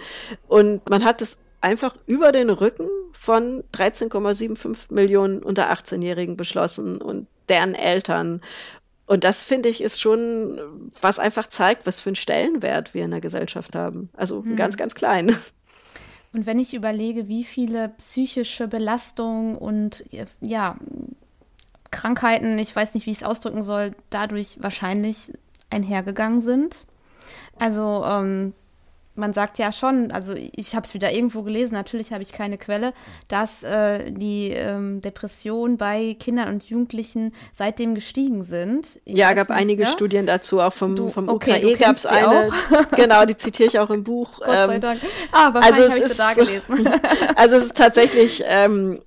[0.49, 7.27] Und man hat es einfach über den Rücken von 13,75 Millionen unter 18-Jährigen beschlossen und
[7.49, 8.41] deren Eltern.
[9.07, 10.61] Und das finde ich ist schon,
[11.01, 14.09] was einfach zeigt, was für einen Stellenwert wir in der Gesellschaft haben.
[14.15, 14.57] Also hm.
[14.57, 15.37] ganz, ganz klein.
[16.33, 20.05] Und wenn ich überlege, wie viele psychische Belastungen und
[20.41, 20.77] ja,
[21.91, 25.33] Krankheiten, ich weiß nicht, wie ich es ausdrücken soll, dadurch wahrscheinlich
[25.71, 26.87] einhergegangen sind.
[27.59, 28.55] Also ähm,
[29.21, 32.59] man sagt ja schon, also ich habe es wieder irgendwo gelesen, natürlich habe ich keine
[32.59, 32.93] Quelle,
[33.29, 38.99] dass äh, die ähm, Depressionen bei Kindern und Jugendlichen seitdem gestiegen sind.
[39.05, 39.89] Ich ja, gab nicht, einige ja?
[39.89, 42.51] Studien dazu, auch vom, du, vom okay, UKE gab es eine.
[42.97, 44.39] genau, die zitiere ich auch im Buch.
[44.39, 45.01] Gott sei ähm, Dank.
[45.31, 47.01] Ah, wahrscheinlich also habe ich sie da gelesen.
[47.37, 49.01] also es ist tatsächlich ähm,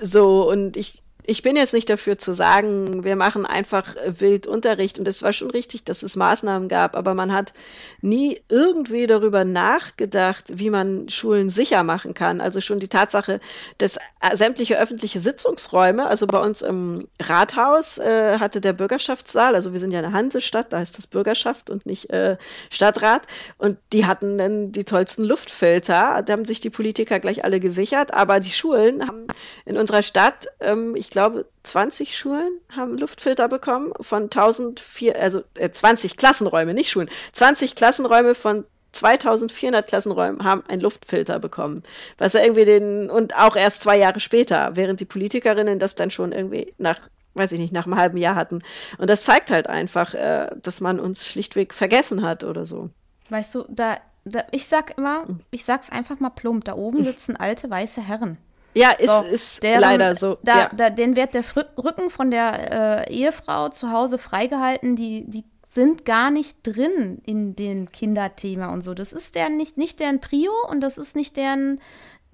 [0.00, 4.98] so und ich ich bin jetzt nicht dafür zu sagen, wir machen einfach wild Unterricht
[4.98, 7.54] und es war schon richtig, dass es Maßnahmen gab, aber man hat
[8.02, 12.42] nie irgendwie darüber nachgedacht, wie man Schulen sicher machen kann.
[12.42, 13.40] Also schon die Tatsache,
[13.78, 13.98] dass
[14.34, 19.92] sämtliche öffentliche Sitzungsräume, also bei uns im Rathaus äh, hatte der Bürgerschaftssaal, also wir sind
[19.92, 22.36] ja eine Hansestadt, da heißt das Bürgerschaft und nicht äh,
[22.70, 23.22] Stadtrat.
[23.56, 28.12] Und die hatten dann die tollsten Luftfilter, da haben sich die Politiker gleich alle gesichert,
[28.12, 29.26] aber die Schulen haben
[29.64, 35.70] in unserer Stadt, ähm, ich glaube, 20 Schulen haben Luftfilter bekommen von 1004, also äh,
[35.70, 41.84] 20 Klassenräume, nicht Schulen, 20 Klassenräume von 2400 Klassenräumen haben einen Luftfilter bekommen.
[42.18, 46.10] Was ja irgendwie den, und auch erst zwei Jahre später, während die Politikerinnen das dann
[46.10, 46.98] schon irgendwie nach,
[47.34, 48.62] weiß ich nicht, nach einem halben Jahr hatten.
[48.98, 52.90] Und das zeigt halt einfach, äh, dass man uns schlichtweg vergessen hat oder so.
[53.30, 55.40] Weißt du, da, da ich sag immer, hm.
[55.52, 58.36] ich sag's einfach mal plump, da oben sitzen alte weiße Herren.
[58.74, 60.38] Ja, ist, so, ist deren, leider so.
[60.42, 60.70] Da, ja.
[60.74, 64.96] da, den wird der Rücken von der äh, Ehefrau zu Hause freigehalten.
[64.96, 68.94] Die, die sind gar nicht drin in den Kinderthema und so.
[68.94, 71.80] Das ist deren nicht, nicht deren Prio und das ist nicht deren,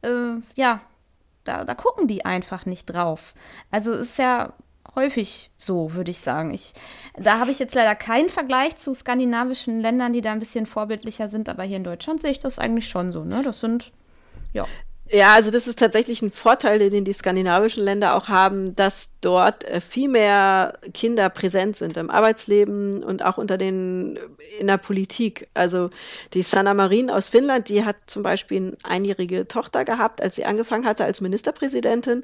[0.03, 0.81] äh, ja,
[1.45, 3.35] da, da gucken die einfach nicht drauf.
[3.71, 4.53] Also ist ja
[4.95, 6.53] häufig so, würde ich sagen.
[6.53, 6.75] Ich,
[7.17, 11.29] da habe ich jetzt leider keinen Vergleich zu skandinavischen Ländern, die da ein bisschen vorbildlicher
[11.29, 13.25] sind, aber hier in Deutschland sehe ich das eigentlich schon so.
[13.25, 13.43] Ne?
[13.43, 13.93] Das sind,
[14.53, 14.67] ja.
[15.13, 19.65] Ja, also das ist tatsächlich ein Vorteil, den die skandinavischen Länder auch haben, dass dort
[19.65, 24.21] äh, viel mehr Kinder präsent sind im Arbeitsleben und auch unter den
[24.61, 25.49] in der Politik.
[25.53, 25.91] Also
[26.33, 30.45] die Sanna Marin aus Finnland, die hat zum Beispiel eine einjährige Tochter gehabt, als sie
[30.45, 32.23] angefangen hatte als Ministerpräsidentin.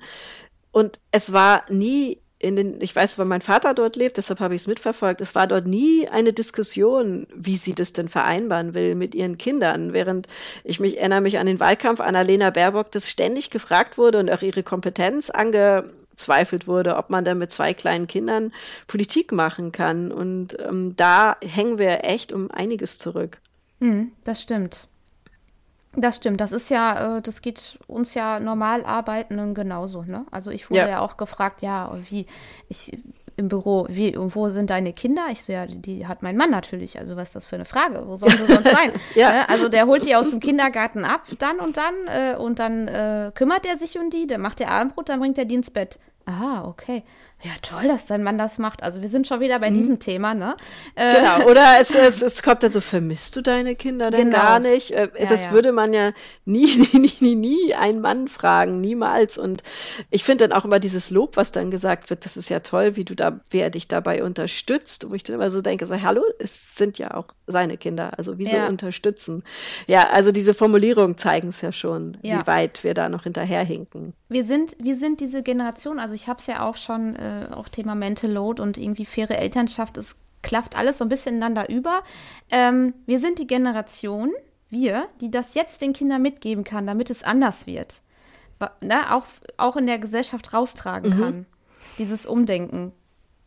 [0.70, 4.54] Und es war nie in den, ich weiß, weil mein Vater dort lebt, deshalb habe
[4.54, 8.94] ich es mitverfolgt, es war dort nie eine Diskussion, wie sie das denn vereinbaren will
[8.94, 10.28] mit ihren Kindern, während
[10.62, 14.42] ich mich erinnere mich an den Wahlkampf Annalena Baerbock, das ständig gefragt wurde und auch
[14.42, 18.52] ihre Kompetenz angezweifelt wurde, ob man denn mit zwei kleinen Kindern
[18.86, 20.12] Politik machen kann.
[20.12, 23.38] Und ähm, da hängen wir echt um einiges zurück.
[23.80, 24.88] Mm, das stimmt.
[25.96, 30.26] Das stimmt, das ist ja, äh, das geht uns ja normal Arbeitenden genauso, ne?
[30.30, 32.26] Also ich wurde ja, ja auch gefragt, ja, wie,
[32.68, 32.92] ich
[33.36, 35.26] im Büro, wie, wo sind deine Kinder?
[35.30, 36.98] Ich so, ja, die hat mein Mann natürlich.
[36.98, 38.06] Also was ist das für eine Frage?
[38.06, 38.92] Wo sollen sie sonst sein?
[39.14, 39.30] ja.
[39.30, 39.48] Ne?
[39.48, 43.32] Also der holt die aus dem Kindergarten ab, dann und dann, äh, und dann äh,
[43.34, 45.98] kümmert er sich um die, dann macht er Abendbrot, dann bringt er die ins Bett.
[46.24, 47.04] Ah, okay.
[47.42, 48.82] Ja, toll, dass dein Mann das macht.
[48.82, 49.74] Also wir sind schon wieder bei mhm.
[49.74, 50.56] diesem Thema, ne?
[50.94, 51.46] Äh, genau.
[51.50, 54.38] Oder es, es, es, kommt dann so, vermisst du deine Kinder denn genau.
[54.38, 54.90] gar nicht?
[54.90, 55.52] Äh, ja, das ja.
[55.52, 56.12] würde man ja
[56.46, 59.36] nie, nie, nie, nie einen Mann fragen, niemals.
[59.36, 59.62] Und
[60.08, 62.96] ich finde dann auch immer dieses Lob, was dann gesagt wird, das ist ja toll,
[62.96, 66.22] wie du da, wer dich dabei unterstützt, wo ich dann immer so denke, so, hallo,
[66.38, 68.66] es sind ja auch seine Kinder, also wieso ja.
[68.66, 69.44] unterstützen?
[69.86, 74.14] Ja, also diese Formulierungen zeigen es ja schon, wie weit wir da noch hinterherhinken.
[74.28, 77.68] Wir sind, wir sind diese Generation, also ich habe es ja auch schon äh, auch
[77.68, 82.02] Thema Mental Load und irgendwie faire Elternschaft, es klafft alles so ein bisschen ineinander über.
[82.50, 84.32] Ähm, wir sind die Generation,
[84.70, 88.02] wir, die das jetzt den Kindern mitgeben kann, damit es anders wird.
[88.80, 89.26] Na, auch,
[89.58, 91.20] auch in der Gesellschaft raustragen mhm.
[91.20, 91.46] kann.
[91.98, 92.92] Dieses Umdenken.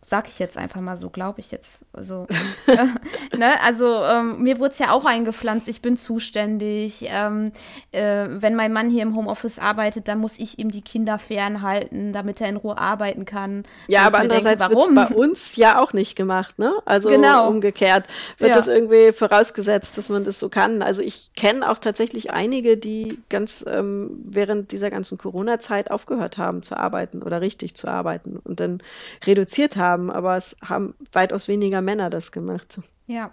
[0.02, 1.84] Sag ich jetzt einfach mal so, glaube ich jetzt.
[1.92, 2.26] Also,
[3.38, 3.62] ne?
[3.62, 7.06] also ähm, mir wurde es ja auch eingepflanzt, ich bin zuständig.
[7.10, 7.52] Ähm,
[7.92, 12.14] äh, wenn mein Mann hier im Homeoffice arbeitet, dann muss ich ihm die Kinder fernhalten,
[12.14, 13.64] damit er in Ruhe arbeiten kann.
[13.90, 16.74] Ja, aber andererseits wird es bei uns ja auch nicht gemacht, ne?
[16.86, 17.50] Also genau.
[17.50, 18.08] umgekehrt
[18.38, 18.56] wird ja.
[18.56, 20.82] das irgendwie vorausgesetzt, dass man das so kann.
[20.82, 26.64] Also ich kenne auch tatsächlich einige, die ganz ähm, während dieser ganzen Corona-Zeit aufgehört haben
[26.64, 28.82] zu arbeiten oder richtig zu arbeiten und dann
[29.26, 32.80] reduziert haben haben, aber es haben weitaus weniger Männer das gemacht.
[33.08, 33.32] Ja.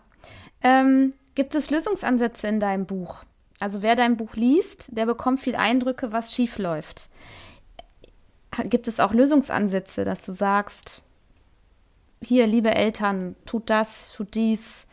[0.63, 3.25] Ähm, gibt es Lösungsansätze in deinem Buch?
[3.61, 7.09] Also wer dein Buch liest, der bekommt viel Eindrücke, was schief läuft.
[8.65, 11.03] Gibt es auch Lösungsansätze, dass du sagst,
[12.23, 14.87] hier, liebe Eltern, tut das, tut dies?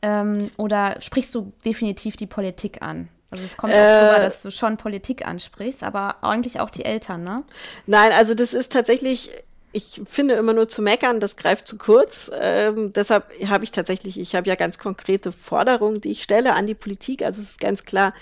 [0.00, 3.08] Ähm, oder sprichst du definitiv die Politik an?
[3.30, 6.84] Also es kommt auch äh, drüber, dass du schon Politik ansprichst, aber eigentlich auch die
[6.84, 7.44] Eltern, ne?
[7.86, 9.30] Nein, also das ist tatsächlich
[9.72, 12.30] ich finde immer nur zu meckern, das greift zu kurz.
[12.38, 16.66] Ähm, deshalb habe ich tatsächlich, ich habe ja ganz konkrete Forderungen, die ich stelle an
[16.66, 17.24] die Politik.
[17.24, 18.14] Also es ist ganz klar,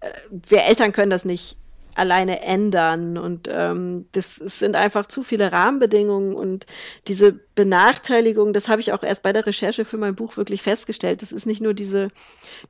[0.00, 1.56] äh, wir Eltern können das nicht
[1.94, 3.18] alleine ändern.
[3.18, 6.66] Und ähm, das sind einfach zu viele Rahmenbedingungen und
[7.08, 11.22] diese Benachteiligung, das habe ich auch erst bei der Recherche für mein Buch wirklich festgestellt.
[11.22, 12.08] Das ist nicht nur diese,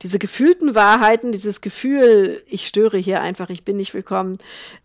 [0.03, 4.37] diese gefühlten Wahrheiten, dieses Gefühl, ich störe hier einfach, ich bin nicht willkommen.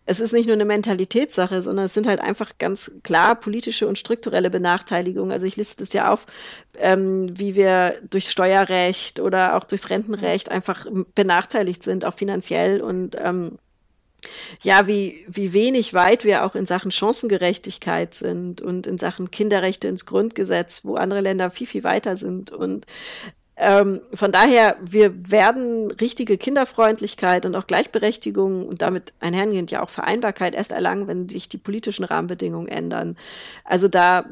[0.05, 3.99] Es ist nicht nur eine Mentalitätssache, sondern es sind halt einfach ganz klar politische und
[3.99, 5.31] strukturelle Benachteiligungen.
[5.31, 6.25] Also ich liste es ja auf,
[6.79, 13.15] ähm, wie wir durchs Steuerrecht oder auch durchs Rentenrecht einfach benachteiligt sind, auch finanziell und
[13.19, 13.59] ähm,
[14.61, 19.87] ja, wie, wie wenig weit wir auch in Sachen Chancengerechtigkeit sind und in Sachen Kinderrechte
[19.87, 22.51] ins Grundgesetz, wo andere Länder viel, viel weiter sind.
[22.51, 22.85] Und
[23.57, 29.89] ähm, von daher, wir werden richtige Kinderfreundlichkeit und auch Gleichberechtigung und damit einhergehend ja auch
[29.89, 33.17] Vereinbarkeit erst erlangen, wenn sich die politischen Rahmenbedingungen ändern.
[33.63, 34.25] Also da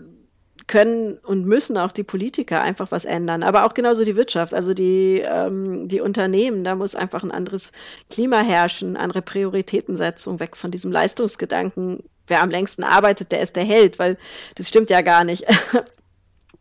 [0.69, 4.73] können und müssen auch die Politiker einfach was ändern, aber auch genauso die Wirtschaft, also
[4.73, 7.71] die, ähm, die Unternehmen, da muss einfach ein anderes
[8.09, 13.65] Klima herrschen, andere Prioritätensetzung, weg von diesem Leistungsgedanken, wer am längsten arbeitet, der ist der
[13.65, 14.17] Held, weil
[14.55, 15.43] das stimmt ja gar nicht.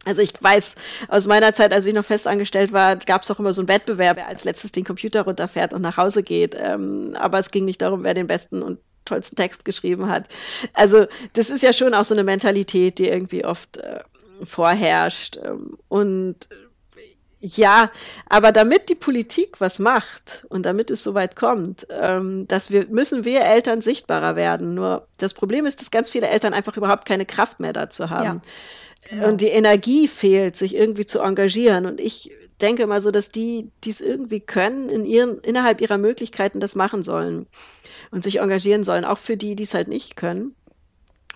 [0.05, 0.77] Also ich weiß,
[1.09, 4.17] aus meiner Zeit, als ich noch festangestellt war, gab es auch immer so einen Wettbewerb,
[4.17, 6.57] wer als letztes den Computer runterfährt und nach Hause geht.
[6.59, 10.29] Ähm, aber es ging nicht darum, wer den besten und tollsten Text geschrieben hat.
[10.75, 14.01] Also das ist ja schon auch so eine Mentalität, die irgendwie oft äh,
[14.45, 15.39] vorherrscht.
[15.43, 16.49] Ähm, und
[17.41, 17.93] ja,
[18.29, 23.25] aber damit die Politik was macht und damit es soweit kommt, ähm, dass wir müssen
[23.25, 24.75] wir Eltern sichtbarer werden.
[24.75, 28.25] Nur das Problem ist, dass ganz viele Eltern einfach überhaupt keine Kraft mehr dazu haben.
[28.25, 28.41] Ja.
[29.09, 29.29] Genau.
[29.29, 31.87] Und die Energie fehlt, sich irgendwie zu engagieren.
[31.87, 35.99] Und ich denke mal so, dass die, die es irgendwie können, in ihren, innerhalb ihrer
[35.99, 37.47] Möglichkeiten das machen sollen
[38.11, 40.55] und sich engagieren sollen, auch für die, die es halt nicht können.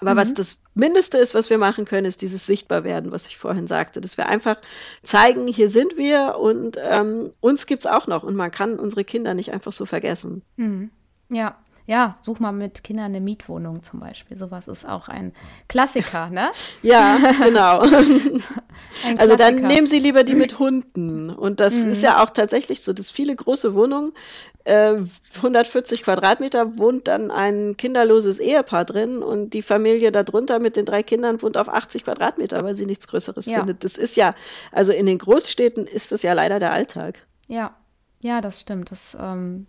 [0.00, 0.18] Aber mhm.
[0.18, 4.00] was das Mindeste ist, was wir machen können, ist dieses Sichtbarwerden, was ich vorhin sagte,
[4.00, 4.56] dass wir einfach
[5.02, 9.34] zeigen, hier sind wir und ähm, uns gibt's auch noch und man kann unsere Kinder
[9.34, 10.42] nicht einfach so vergessen.
[10.56, 10.90] Mhm.
[11.28, 14.38] Ja, ja, such mal mit Kindern eine Mietwohnung zum Beispiel.
[14.38, 15.32] Sowas ist auch ein
[15.68, 16.50] Klassiker, ne?
[16.82, 17.80] ja, genau.
[19.18, 21.30] also dann nehmen Sie lieber die mit Hunden.
[21.30, 21.90] Und das mhm.
[21.90, 24.12] ist ja auch tatsächlich so, dass viele große Wohnungen,
[24.64, 24.98] äh,
[25.36, 31.02] 140 Quadratmeter, wohnt dann ein kinderloses Ehepaar drin und die Familie darunter mit den drei
[31.02, 33.58] Kindern wohnt auf 80 Quadratmeter, weil sie nichts Größeres ja.
[33.58, 33.82] findet.
[33.82, 34.34] Das ist ja,
[34.70, 37.26] also in den Großstädten ist das ja leider der Alltag.
[37.48, 37.74] Ja,
[38.20, 38.92] ja, das stimmt.
[38.92, 39.66] Das ähm,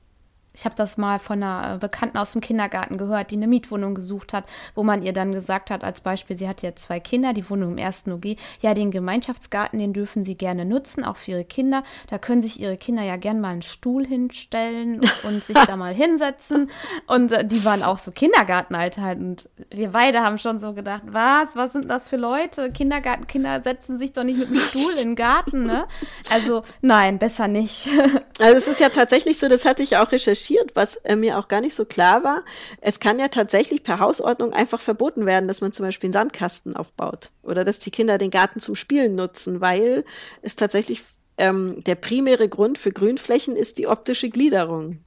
[0.56, 3.96] ich habe das mal von einer äh, Bekannten aus dem Kindergarten gehört, die eine Mietwohnung
[3.96, 7.34] gesucht hat, wo man ihr dann gesagt hat, als Beispiel, sie hat jetzt zwei Kinder,
[7.34, 11.32] die wohnen im ersten OG, ja, den Gemeinschaftsgarten, den dürfen sie gerne nutzen, auch für
[11.32, 11.84] ihre Kinder.
[12.10, 15.94] Da können sich ihre Kinder ja gern mal einen Stuhl hinstellen und sich da mal
[15.94, 16.70] hinsetzen.
[17.08, 19.20] Und äh, die waren auch so Kindergartenalter halt.
[19.20, 22.72] Und wir beide haben schon so gedacht, was, was sind das für Leute?
[22.72, 25.88] Kindergartenkinder setzen sich doch nicht mit dem Stuhl in den Garten, ne?
[26.30, 27.89] Also, nein, besser nicht.
[28.39, 31.38] also es ist ja tatsächlich so, das hatte ich auch recherchiert recherchiert, was äh, mir
[31.38, 32.44] auch gar nicht so klar war.
[32.82, 36.76] Es kann ja tatsächlich per Hausordnung einfach verboten werden, dass man zum Beispiel einen Sandkasten
[36.76, 40.04] aufbaut oder dass die Kinder den Garten zum Spielen nutzen, weil
[40.42, 41.04] es tatsächlich
[41.38, 45.00] ähm, der primäre Grund für Grünflächen ist die optische Gliederung.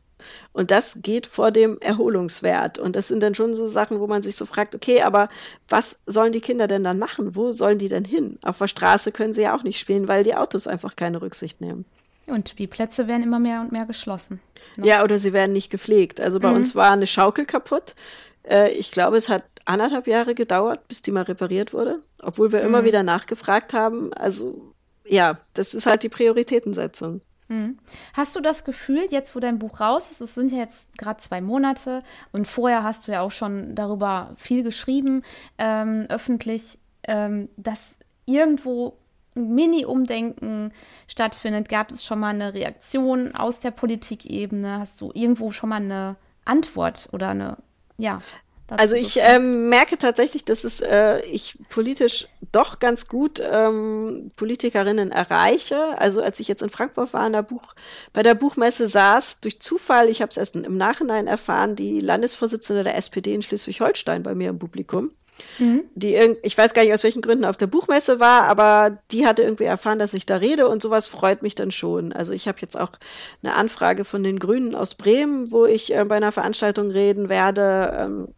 [0.53, 2.79] Und das geht vor dem Erholungswert.
[2.79, 5.29] Und das sind dann schon so Sachen, wo man sich so fragt, okay, aber
[5.69, 7.37] was sollen die Kinder denn dann machen?
[7.37, 8.39] Wo sollen die denn hin?
[8.43, 11.61] Auf der Straße können sie ja auch nicht spielen, weil die Autos einfach keine Rücksicht
[11.61, 11.85] nehmen.
[12.29, 14.41] Und Spielplätze werden immer mehr und mehr geschlossen.
[14.77, 14.87] Ne?
[14.87, 16.21] Ja, oder sie werden nicht gepflegt.
[16.21, 16.57] Also bei mhm.
[16.57, 17.95] uns war eine Schaukel kaputt.
[18.43, 22.61] Äh, ich glaube, es hat anderthalb Jahre gedauert, bis die mal repariert wurde, obwohl wir
[22.61, 22.67] mhm.
[22.67, 24.13] immer wieder nachgefragt haben.
[24.15, 24.73] Also
[25.05, 27.21] ja, das ist halt die Prioritätensetzung.
[27.49, 27.79] Mhm.
[28.13, 31.21] Hast du das Gefühl, jetzt wo dein Buch raus ist, es sind ja jetzt gerade
[31.21, 35.23] zwei Monate und vorher hast du ja auch schon darüber viel geschrieben,
[35.59, 38.99] ähm, öffentlich, ähm, dass irgendwo
[39.37, 40.73] Mini-Umdenken
[41.07, 41.69] stattfindet?
[41.69, 44.79] Gab es schon mal eine Reaktion aus der Politikebene?
[44.81, 47.59] Hast du irgendwo schon mal eine Antwort oder eine,
[47.99, 48.23] ja?
[48.69, 55.13] Also ich ähm, merke tatsächlich, dass es äh, ich politisch doch ganz gut ähm, Politikerinnen
[55.13, 55.97] erreiche.
[55.99, 57.75] Also als ich jetzt in Frankfurt war, in der Buch,
[58.13, 62.83] bei der Buchmesse saß, durch Zufall, ich habe es erst im Nachhinein erfahren, die Landesvorsitzende
[62.83, 65.13] der SPD in Schleswig-Holstein bei mir im Publikum.
[65.59, 65.85] Mhm.
[65.95, 69.43] Die ich weiß gar nicht aus welchen Gründen auf der Buchmesse war, aber die hatte
[69.43, 72.13] irgendwie erfahren, dass ich da rede und sowas freut mich dann schon.
[72.13, 72.93] Also ich habe jetzt auch
[73.43, 77.97] eine Anfrage von den Grünen aus Bremen, wo ich äh, bei einer Veranstaltung reden werde.
[77.99, 78.29] Ähm,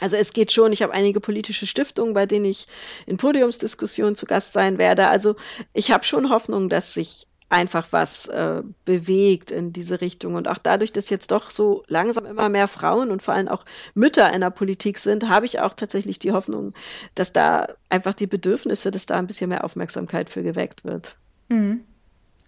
[0.00, 2.66] also es geht schon, ich habe einige politische Stiftungen, bei denen ich
[3.06, 5.08] in Podiumsdiskussionen zu Gast sein werde.
[5.08, 5.36] Also
[5.74, 10.34] ich habe schon Hoffnung, dass sich einfach was äh, bewegt in diese Richtung.
[10.36, 13.64] Und auch dadurch, dass jetzt doch so langsam immer mehr Frauen und vor allem auch
[13.94, 16.72] Mütter in der Politik sind, habe ich auch tatsächlich die Hoffnung,
[17.14, 21.16] dass da einfach die Bedürfnisse, dass da ein bisschen mehr Aufmerksamkeit für geweckt wird.
[21.48, 21.80] Mhm.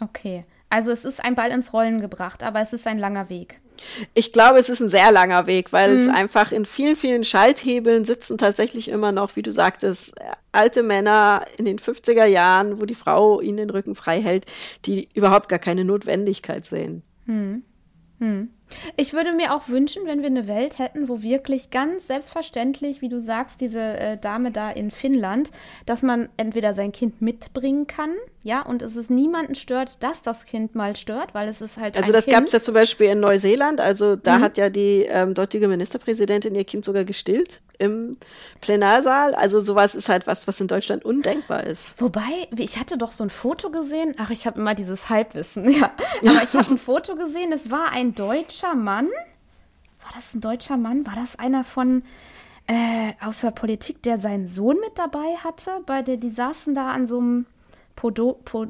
[0.00, 0.44] Okay.
[0.72, 3.60] Also es ist ein Ball ins Rollen gebracht, aber es ist ein langer Weg.
[4.14, 5.96] Ich glaube, es ist ein sehr langer Weg, weil mhm.
[5.98, 10.14] es einfach in vielen, vielen Schalthebeln sitzen tatsächlich immer noch, wie du sagtest,
[10.50, 14.46] alte Männer in den 50er Jahren, wo die Frau ihnen den Rücken frei hält,
[14.86, 17.02] die überhaupt gar keine Notwendigkeit sehen.
[17.26, 17.64] Mhm.
[18.18, 18.48] Mhm.
[18.96, 23.08] Ich würde mir auch wünschen, wenn wir eine Welt hätten, wo wirklich ganz selbstverständlich, wie
[23.08, 25.50] du sagst, diese äh, Dame da in Finnland,
[25.86, 28.14] dass man entweder sein Kind mitbringen kann,
[28.44, 31.96] ja, und es ist niemanden stört, dass das Kind mal stört, weil es ist halt.
[31.96, 34.42] Also das gab es ja zum Beispiel in Neuseeland, also da mhm.
[34.42, 38.16] hat ja die ähm, dortige Ministerpräsidentin ihr Kind sogar gestillt im
[38.60, 39.34] Plenarsaal.
[39.34, 41.94] Also sowas ist halt was, was in Deutschland undenkbar ist.
[42.00, 45.92] Wobei, ich hatte doch so ein Foto gesehen, ach, ich habe immer dieses Halbwissen, ja.
[46.22, 49.08] Aber ich habe ein Foto gesehen, es war ein deutscher Mann.
[50.02, 51.06] War das ein deutscher Mann?
[51.06, 52.02] War das einer von
[52.66, 55.80] äh, aus der Politik, der seinen Sohn mit dabei hatte?
[55.86, 57.46] Bei der, die saßen da an so einem
[57.94, 58.68] Podo, Pod,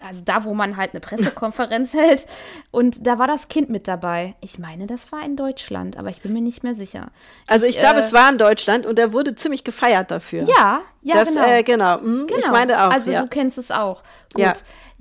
[0.00, 2.26] also da, wo man halt eine Pressekonferenz hält.
[2.70, 4.34] Und da war das Kind mit dabei.
[4.40, 7.10] Ich meine, das war in Deutschland, aber ich bin mir nicht mehr sicher.
[7.46, 10.44] Also ich, ich glaube, äh, es war in Deutschland und er wurde ziemlich gefeiert dafür.
[10.44, 11.46] Ja, ja, das, genau.
[11.46, 12.00] Äh, genau.
[12.00, 12.40] Hm, genau.
[12.40, 12.90] Ich meine auch.
[12.90, 13.22] Also ja.
[13.22, 14.02] du kennst es auch.
[14.34, 14.44] Gut.
[14.44, 14.52] Ja.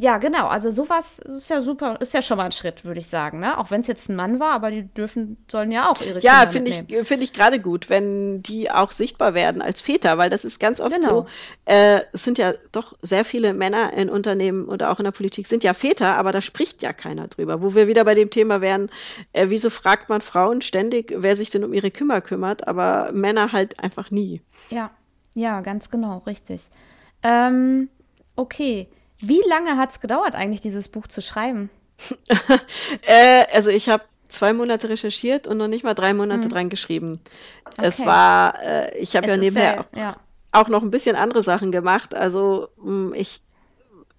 [0.01, 0.47] Ja, genau.
[0.47, 3.39] Also sowas ist ja super, ist ja schon mal ein Schritt, würde ich sagen.
[3.39, 3.55] Ne?
[3.59, 6.43] Auch wenn es jetzt ein Mann war, aber die dürfen, sollen ja auch ihre ja,
[6.45, 10.17] Kinder Ja, finde ich, finde ich gerade gut, wenn die auch sichtbar werden als Väter,
[10.17, 11.21] weil das ist ganz oft genau.
[11.21, 11.25] so.
[11.65, 15.45] Äh, es sind ja doch sehr viele Männer in Unternehmen oder auch in der Politik
[15.45, 17.61] sind ja Väter, aber da spricht ja keiner drüber.
[17.61, 18.89] Wo wir wieder bei dem Thema wären,
[19.33, 23.51] äh, wieso fragt man Frauen ständig, wer sich denn um ihre Kümmer kümmert, aber Männer
[23.51, 24.41] halt einfach nie.
[24.71, 24.89] Ja,
[25.33, 26.61] ja, ganz genau, richtig.
[27.23, 27.89] Ähm,
[28.35, 28.87] okay.
[29.19, 31.69] Wie lange hat es gedauert, eigentlich dieses Buch zu schreiben?
[33.05, 36.49] äh, also ich habe zwei Monate recherchiert und noch nicht mal drei Monate mhm.
[36.49, 37.19] dran geschrieben.
[37.65, 37.81] Okay.
[37.83, 40.15] Es war, äh, ich habe ja nebenher sehr, auch, ja.
[40.51, 42.15] auch, noch ein bisschen andere Sachen gemacht.
[42.15, 43.41] Also mm, ich,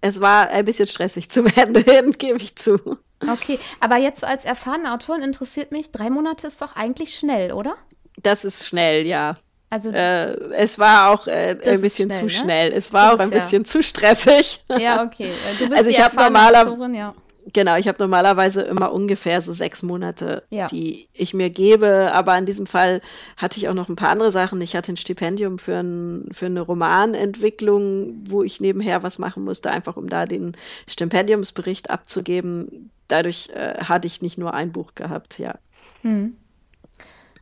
[0.01, 2.79] es war ein bisschen stressig zum Ende hin, gebe ich zu.
[3.21, 7.53] Okay, aber jetzt so als erfahrene Autorin interessiert mich, drei Monate ist doch eigentlich schnell,
[7.53, 7.77] oder?
[8.21, 9.37] Das ist schnell, ja.
[9.73, 12.31] Also äh, es war auch äh, ein bisschen schnell, zu ne?
[12.31, 12.73] schnell.
[12.75, 14.63] Es war auch ein bisschen zu stressig.
[14.79, 15.31] Ja, okay.
[15.31, 17.15] Äh, du bist also ich habe normaler ja.
[17.55, 20.67] Genau, ich habe normalerweise immer ungefähr so sechs Monate, ja.
[20.67, 22.13] die ich mir gebe.
[22.13, 23.01] Aber in diesem Fall
[23.39, 24.61] hatte ich auch noch ein paar andere Sachen.
[24.61, 29.71] Ich hatte ein Stipendium für, ein, für eine Romanentwicklung, wo ich nebenher was machen musste,
[29.71, 30.55] einfach um da den
[30.87, 32.91] Stipendiumsbericht abzugeben.
[33.09, 35.55] Dadurch äh, hatte ich nicht nur ein Buch gehabt, ja.
[36.03, 36.37] Hm.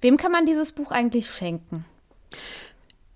[0.00, 1.84] Wem kann man dieses Buch eigentlich schenken?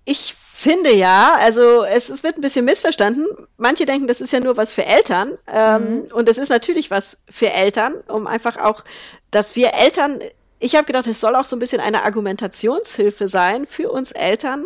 [0.05, 3.27] Ich finde ja, also es, es, wird ein bisschen missverstanden.
[3.57, 5.33] Manche denken, das ist ja nur was für Eltern.
[5.51, 6.01] Ähm, mhm.
[6.13, 8.83] Und es ist natürlich was für Eltern, um einfach auch,
[9.31, 10.19] dass wir Eltern,
[10.59, 14.65] ich habe gedacht, es soll auch so ein bisschen eine Argumentationshilfe sein für uns Eltern,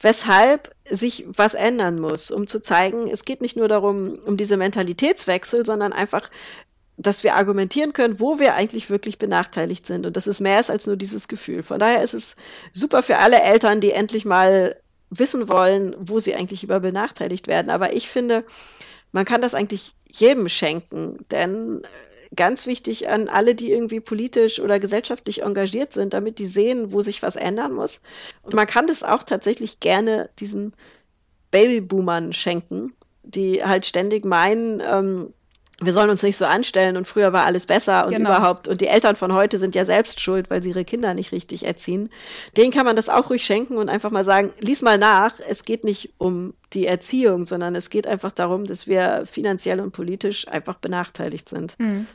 [0.00, 4.58] weshalb sich was ändern muss, um zu zeigen, es geht nicht nur darum, um diese
[4.58, 6.28] Mentalitätswechsel, sondern einfach,
[7.02, 10.06] dass wir argumentieren können, wo wir eigentlich wirklich benachteiligt sind.
[10.06, 11.62] Und das ist mehr als nur dieses Gefühl.
[11.62, 12.36] Von daher ist es
[12.72, 14.76] super für alle Eltern, die endlich mal
[15.08, 17.70] wissen wollen, wo sie eigentlich über benachteiligt werden.
[17.70, 18.44] Aber ich finde,
[19.12, 21.86] man kann das eigentlich jedem schenken, denn äh,
[22.36, 27.00] ganz wichtig an alle, die irgendwie politisch oder gesellschaftlich engagiert sind, damit die sehen, wo
[27.00, 28.00] sich was ändern muss.
[28.42, 30.74] Und man kann das auch tatsächlich gerne diesen
[31.50, 32.92] Babyboomern schenken,
[33.24, 35.32] die halt ständig meinen, ähm,
[35.80, 38.30] wir sollen uns nicht so anstellen und früher war alles besser und genau.
[38.30, 38.68] überhaupt.
[38.68, 41.64] Und die Eltern von heute sind ja selbst schuld, weil sie ihre Kinder nicht richtig
[41.64, 42.10] erziehen.
[42.56, 45.32] Denen kann man das auch ruhig schenken und einfach mal sagen, lies mal nach.
[45.48, 49.92] Es geht nicht um die Erziehung, sondern es geht einfach darum, dass wir finanziell und
[49.92, 51.78] politisch einfach benachteiligt sind.
[51.78, 52.06] Mhm.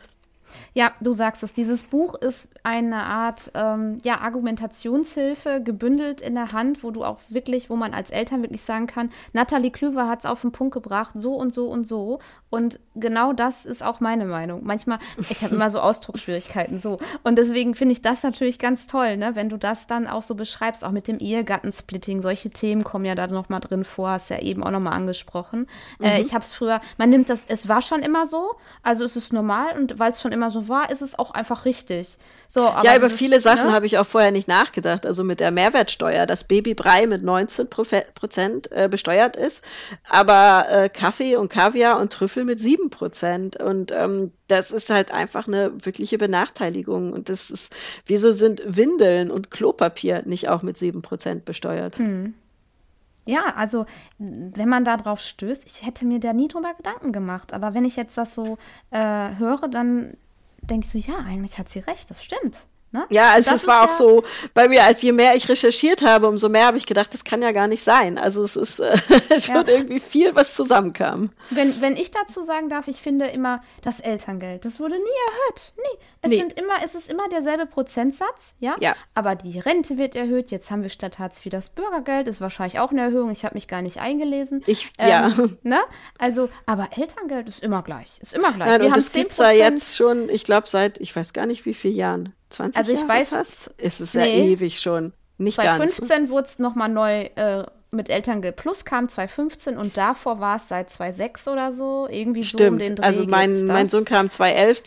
[0.73, 1.53] Ja, du sagst es.
[1.53, 7.19] Dieses Buch ist eine Art ähm, ja, Argumentationshilfe, gebündelt in der Hand, wo du auch
[7.29, 10.73] wirklich, wo man als Eltern wirklich sagen kann, Nathalie Klüver hat es auf den Punkt
[10.73, 12.19] gebracht, so und so und so.
[12.55, 14.61] Und genau das ist auch meine Meinung.
[14.63, 14.99] Manchmal,
[15.29, 16.99] ich habe immer so Ausdrucksschwierigkeiten so.
[17.23, 19.35] Und deswegen finde ich das natürlich ganz toll, ne?
[19.35, 22.21] wenn du das dann auch so beschreibst, auch mit dem Ehegattensplitting.
[22.21, 25.67] Solche Themen kommen ja da nochmal drin vor, hast ja eben auch nochmal angesprochen.
[26.01, 26.13] Äh, mhm.
[26.13, 29.17] Äh, ich habe es früher, man nimmt das, es war schon immer so, also es
[29.17, 32.17] ist normal und weil es schon immer so war, ist es auch einfach richtig.
[32.47, 33.73] So, ja, über viele Sachen ne?
[33.73, 35.05] habe ich auch vorher nicht nachgedacht.
[35.05, 39.63] Also mit der Mehrwertsteuer, dass Babybrei mit 19 Prozent äh, besteuert ist,
[40.07, 43.61] aber äh, Kaffee und Kaviar und Trüffel mit 7 Prozent.
[43.61, 47.13] Und ähm, das ist halt einfach eine wirkliche Benachteiligung.
[47.13, 47.75] Und das ist,
[48.05, 51.97] wieso sind Windeln und Klopapier nicht auch mit 7 Prozent besteuert?
[51.97, 52.33] Hm.
[53.25, 53.85] Ja, also
[54.19, 57.53] wenn man da drauf stößt, ich hätte mir da nie drüber Gedanken gemacht.
[57.53, 58.57] Aber wenn ich jetzt das so
[58.91, 60.15] äh, höre, dann
[60.61, 62.67] denkst du, ja, eigentlich hat sie recht, das stimmt.
[62.95, 63.05] Ne?
[63.09, 64.23] Ja, also es war auch ja so
[64.53, 67.41] bei mir, als je mehr ich recherchiert habe, umso mehr habe ich gedacht, das kann
[67.41, 68.17] ja gar nicht sein.
[68.17, 68.97] Also es ist äh,
[69.41, 69.67] schon ja.
[69.67, 71.31] irgendwie viel, was zusammenkam.
[71.49, 75.73] Wenn, wenn ich dazu sagen darf, ich finde immer das Elterngeld, das wurde nie erhöht.
[75.75, 75.99] Nie.
[76.21, 76.37] Es nee.
[76.37, 78.75] sind immer, es ist immer derselbe Prozentsatz, ja?
[78.79, 78.95] ja.
[79.13, 80.49] Aber die Rente wird erhöht.
[80.49, 83.29] Jetzt haben wir statt Hartz IV das Bürgergeld, ist wahrscheinlich auch eine Erhöhung.
[83.29, 84.63] Ich habe mich gar nicht eingelesen.
[84.67, 85.31] Ich, ähm, ja.
[85.63, 85.79] Ne?
[86.17, 88.19] Also, aber Elterngeld ist immer gleich.
[88.21, 88.69] Ist immer gleich.
[88.69, 91.33] Nein, wir und haben das gibt es ja jetzt schon, ich glaube, seit, ich weiß
[91.33, 92.33] gar nicht wie viele Jahren.
[92.55, 93.67] 20 also ich Jahre weiß, fast?
[93.77, 95.13] Ist es nee, ja ewig schon.
[95.37, 100.57] Nicht 2015 wurde es nochmal neu äh, mit Elterngeld Plus kam 2015 und davor war
[100.57, 102.59] es seit 2006 oder so, irgendwie Stimmt.
[102.59, 103.03] so um den Dreh.
[103.03, 104.83] Also mein, mein Sohn kam 2011,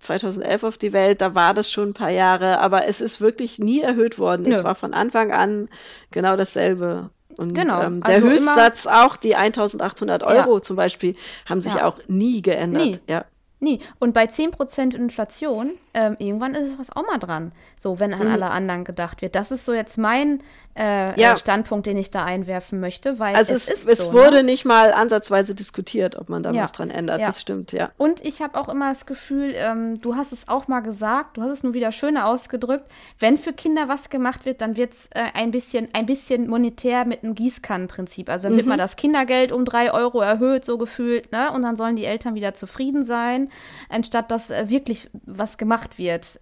[0.00, 3.58] 2011 auf die Welt, da war das schon ein paar Jahre, aber es ist wirklich
[3.58, 4.44] nie erhöht worden.
[4.44, 4.54] Nö.
[4.54, 5.68] Es war von Anfang an
[6.10, 7.10] genau dasselbe.
[7.38, 7.82] Und genau.
[7.82, 10.62] ähm, der also Höchstsatz auch, die 1800 Euro ja.
[10.62, 11.86] zum Beispiel, haben sich ja.
[11.86, 12.82] auch nie geändert.
[12.82, 12.98] Nie.
[13.08, 13.24] Ja.
[13.60, 13.78] Nie.
[14.00, 17.52] Und bei 10% Inflation, ähm, irgendwann ist es auch mal dran.
[17.78, 18.32] So, wenn an mhm.
[18.32, 19.34] alle anderen gedacht wird.
[19.34, 20.42] Das ist so jetzt mein
[20.74, 21.36] äh, ja.
[21.36, 24.44] Standpunkt, den ich da einwerfen möchte, weil also es, es, ist es so, wurde ne?
[24.44, 26.62] nicht mal ansatzweise diskutiert, ob man da ja.
[26.62, 27.20] was dran ändert.
[27.20, 27.26] Ja.
[27.26, 27.90] Das stimmt, ja.
[27.98, 31.42] Und ich habe auch immer das Gefühl, ähm, du hast es auch mal gesagt, du
[31.42, 35.06] hast es nur wieder schöner ausgedrückt, wenn für Kinder was gemacht wird, dann wird es
[35.08, 38.30] äh, ein bisschen, ein bisschen monetär mit einem Gießkannenprinzip.
[38.30, 38.70] Also wird mhm.
[38.70, 41.52] mal das Kindergeld um drei Euro erhöht, so gefühlt, ne?
[41.52, 43.50] Und dann sollen die Eltern wieder zufrieden sein,
[43.90, 46.40] anstatt dass äh, wirklich was gemacht wird.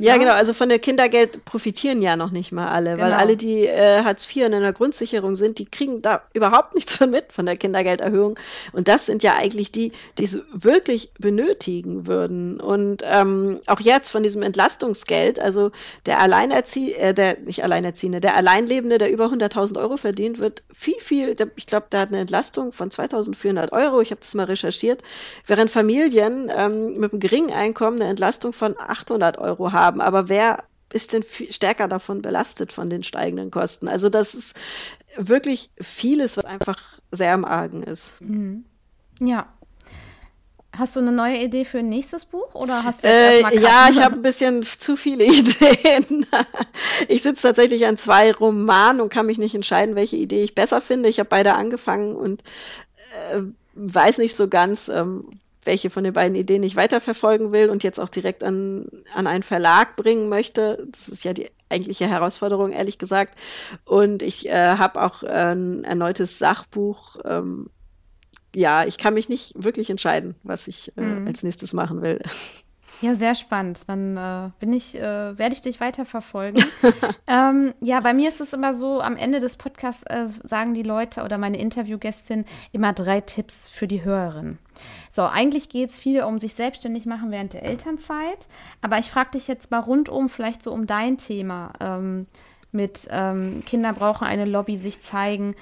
[0.00, 0.32] Ja, ja, genau.
[0.32, 3.02] Also von der Kindergeld profitieren ja noch nicht mal alle, genau.
[3.02, 6.94] weil alle, die äh, Hartz IV in einer Grundsicherung sind, die kriegen da überhaupt nichts
[6.96, 8.38] von mit von der Kindergelderhöhung.
[8.70, 12.60] Und das sind ja eigentlich die, die es wirklich benötigen würden.
[12.60, 15.72] Und ähm, auch jetzt von diesem Entlastungsgeld, also
[16.06, 21.00] der Alleinerziehende, äh, der nicht Alleinerziehende, der Alleinlebende, der über 100.000 Euro verdient, wird viel,
[21.00, 24.00] viel, ich glaube, der hat eine Entlastung von 2.400 Euro.
[24.00, 25.02] Ich habe das mal recherchiert,
[25.44, 30.00] während Familien ähm, mit einem geringen Einkommen eine Entlastung von 800 Euro haben haben.
[30.00, 33.88] Aber wer ist denn stärker davon belastet von den steigenden Kosten?
[33.88, 34.56] Also das ist
[35.16, 36.80] wirklich vieles, was einfach
[37.10, 38.12] sehr am Argen ist.
[38.20, 38.64] Mhm.
[39.20, 39.46] Ja.
[40.76, 43.88] Hast du eine neue Idee für ein nächstes Buch oder hast du jetzt äh, Ja,
[43.90, 46.24] ich habe ein bisschen zu viele Ideen.
[47.08, 50.80] ich sitze tatsächlich an zwei Romanen und kann mich nicht entscheiden, welche Idee ich besser
[50.80, 51.08] finde.
[51.08, 52.42] Ich habe beide angefangen und
[53.32, 53.40] äh,
[53.74, 58.00] weiß nicht so ganz, ähm, welche von den beiden Ideen ich weiterverfolgen will und jetzt
[58.00, 60.88] auch direkt an, an einen Verlag bringen möchte.
[60.90, 63.38] Das ist ja die eigentliche Herausforderung, ehrlich gesagt.
[63.84, 67.16] Und ich äh, habe auch ein erneutes Sachbuch.
[67.26, 67.68] Ähm,
[68.54, 71.26] ja, ich kann mich nicht wirklich entscheiden, was ich äh, mhm.
[71.26, 72.22] als nächstes machen will.
[73.00, 73.82] Ja, sehr spannend.
[73.86, 76.64] Dann äh, bin ich, äh, werde ich dich weiter verfolgen.
[77.26, 80.82] ähm, ja, bei mir ist es immer so, am Ende des Podcasts äh, sagen die
[80.82, 84.58] Leute oder meine Interviewgästin immer drei Tipps für die Hörerin.
[85.10, 88.48] So, eigentlich geht es viel um sich selbstständig machen während der Elternzeit.
[88.80, 92.26] Aber ich frage dich jetzt mal rundum, vielleicht so um dein Thema ähm,
[92.72, 95.54] mit ähm, Kinder brauchen eine Lobby, sich zeigen.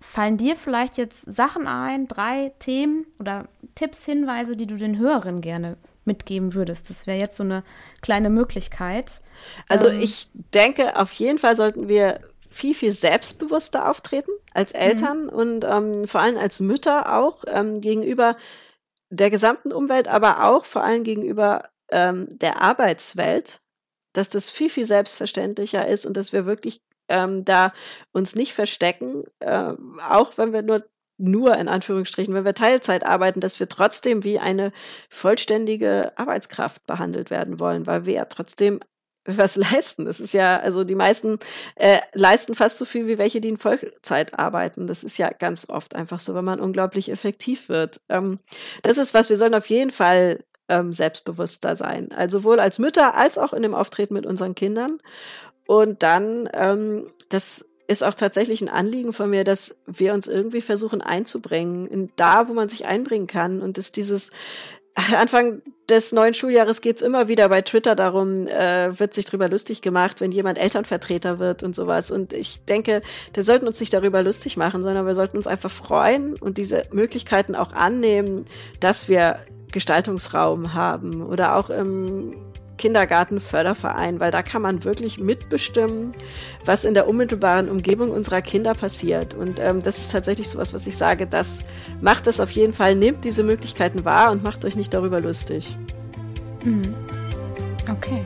[0.00, 5.40] Fallen dir vielleicht jetzt Sachen ein, drei Themen oder Tipps, Hinweise, die du den Hörerinnen
[5.40, 6.88] gerne mitgeben würdest.
[6.88, 7.62] Das wäre jetzt so eine
[8.00, 9.20] kleine Möglichkeit.
[9.68, 12.20] Also ähm, ich denke, auf jeden Fall sollten wir
[12.50, 15.28] viel, viel selbstbewusster auftreten als Eltern mhm.
[15.28, 18.36] und ähm, vor allem als Mütter auch ähm, gegenüber
[19.08, 23.60] der gesamten Umwelt, aber auch vor allem gegenüber ähm, der Arbeitswelt,
[24.12, 27.72] dass das viel, viel selbstverständlicher ist und dass wir wirklich ähm, da
[28.12, 29.72] uns nicht verstecken, äh,
[30.08, 30.84] auch wenn wir nur
[31.22, 34.72] nur in Anführungsstrichen, wenn wir Teilzeit arbeiten, dass wir trotzdem wie eine
[35.10, 38.80] vollständige Arbeitskraft behandelt werden wollen, weil wir ja trotzdem
[39.24, 40.04] was leisten.
[40.04, 41.38] Das ist ja, also die meisten
[41.76, 44.86] äh, leisten fast so viel wie welche, die in Vollzeit arbeiten.
[44.86, 48.00] Das ist ja ganz oft einfach so, wenn man unglaublich effektiv wird.
[48.08, 48.38] Ähm,
[48.82, 52.12] das ist was, wir sollen auf jeden Fall ähm, selbstbewusster sein.
[52.12, 55.00] Also sowohl als Mütter als auch in dem Auftreten mit unseren Kindern.
[55.66, 60.62] Und dann, ähm, das ist auch tatsächlich ein Anliegen von mir, dass wir uns irgendwie
[60.62, 63.60] versuchen einzubringen, in da, wo man sich einbringen kann.
[63.60, 64.30] Und dass dieses
[65.16, 69.82] Anfang des neuen Schuljahres geht's immer wieder bei Twitter darum, äh, wird sich drüber lustig
[69.82, 72.10] gemacht, wenn jemand Elternvertreter wird und sowas.
[72.10, 73.02] Und ich denke,
[73.34, 76.84] wir sollten uns nicht darüber lustig machen, sondern wir sollten uns einfach freuen und diese
[76.92, 78.44] Möglichkeiten auch annehmen,
[78.78, 79.40] dass wir
[79.72, 82.34] Gestaltungsraum haben oder auch im
[82.80, 86.14] Kindergartenförderverein, weil da kann man wirklich mitbestimmen,
[86.64, 89.34] was in der unmittelbaren Umgebung unserer Kinder passiert.
[89.34, 91.58] Und ähm, das ist tatsächlich sowas, was ich sage, das
[92.00, 95.76] macht es auf jeden Fall, nehmt diese Möglichkeiten wahr und macht euch nicht darüber lustig.
[96.64, 96.94] Mhm.
[97.90, 98.24] Okay.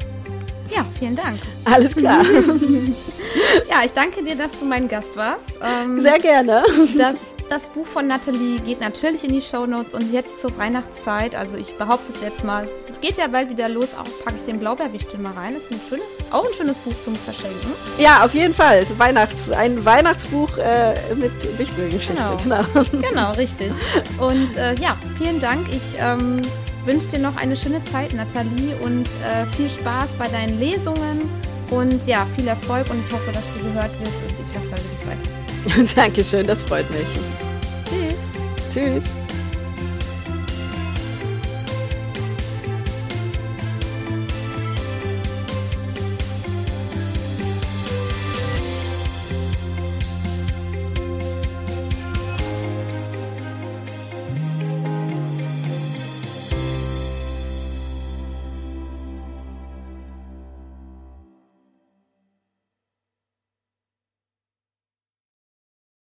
[0.71, 1.41] Ja, vielen Dank.
[1.65, 2.25] Alles klar.
[3.69, 5.59] ja, ich danke dir, dass du mein Gast warst.
[5.63, 6.63] Ähm, Sehr gerne.
[6.97, 7.17] Das
[7.49, 11.57] das Buch von Natalie geht natürlich in die Show Notes und jetzt zur Weihnachtszeit, also
[11.57, 14.59] ich behaupte es jetzt mal, es geht ja bald wieder los, auch packe ich den
[14.59, 15.55] Blaubeerwichtel mal rein.
[15.55, 17.71] Das ist ein schönes, auch ein schönes Buch zum Verschenken.
[17.99, 18.87] Ja, auf jeden Fall.
[18.99, 22.37] Weihnachts, ein Weihnachtsbuch äh, mit Wichtelgeschichte.
[22.43, 22.61] Genau.
[22.75, 23.09] genau.
[23.09, 23.73] genau, richtig.
[24.19, 25.69] Und äh, ja, vielen Dank.
[25.69, 26.41] Ich ähm,
[26.85, 31.29] wünsche dir noch eine schöne Zeit, Nathalie, und äh, viel Spaß bei deinen Lesungen.
[31.71, 34.94] Und ja, viel Erfolg und ich hoffe, dass du gehört wirst und ich verfolge.
[35.97, 37.07] Dankeschön, das freut mich.
[37.89, 38.15] Tschüss.
[38.73, 39.24] Tschüss.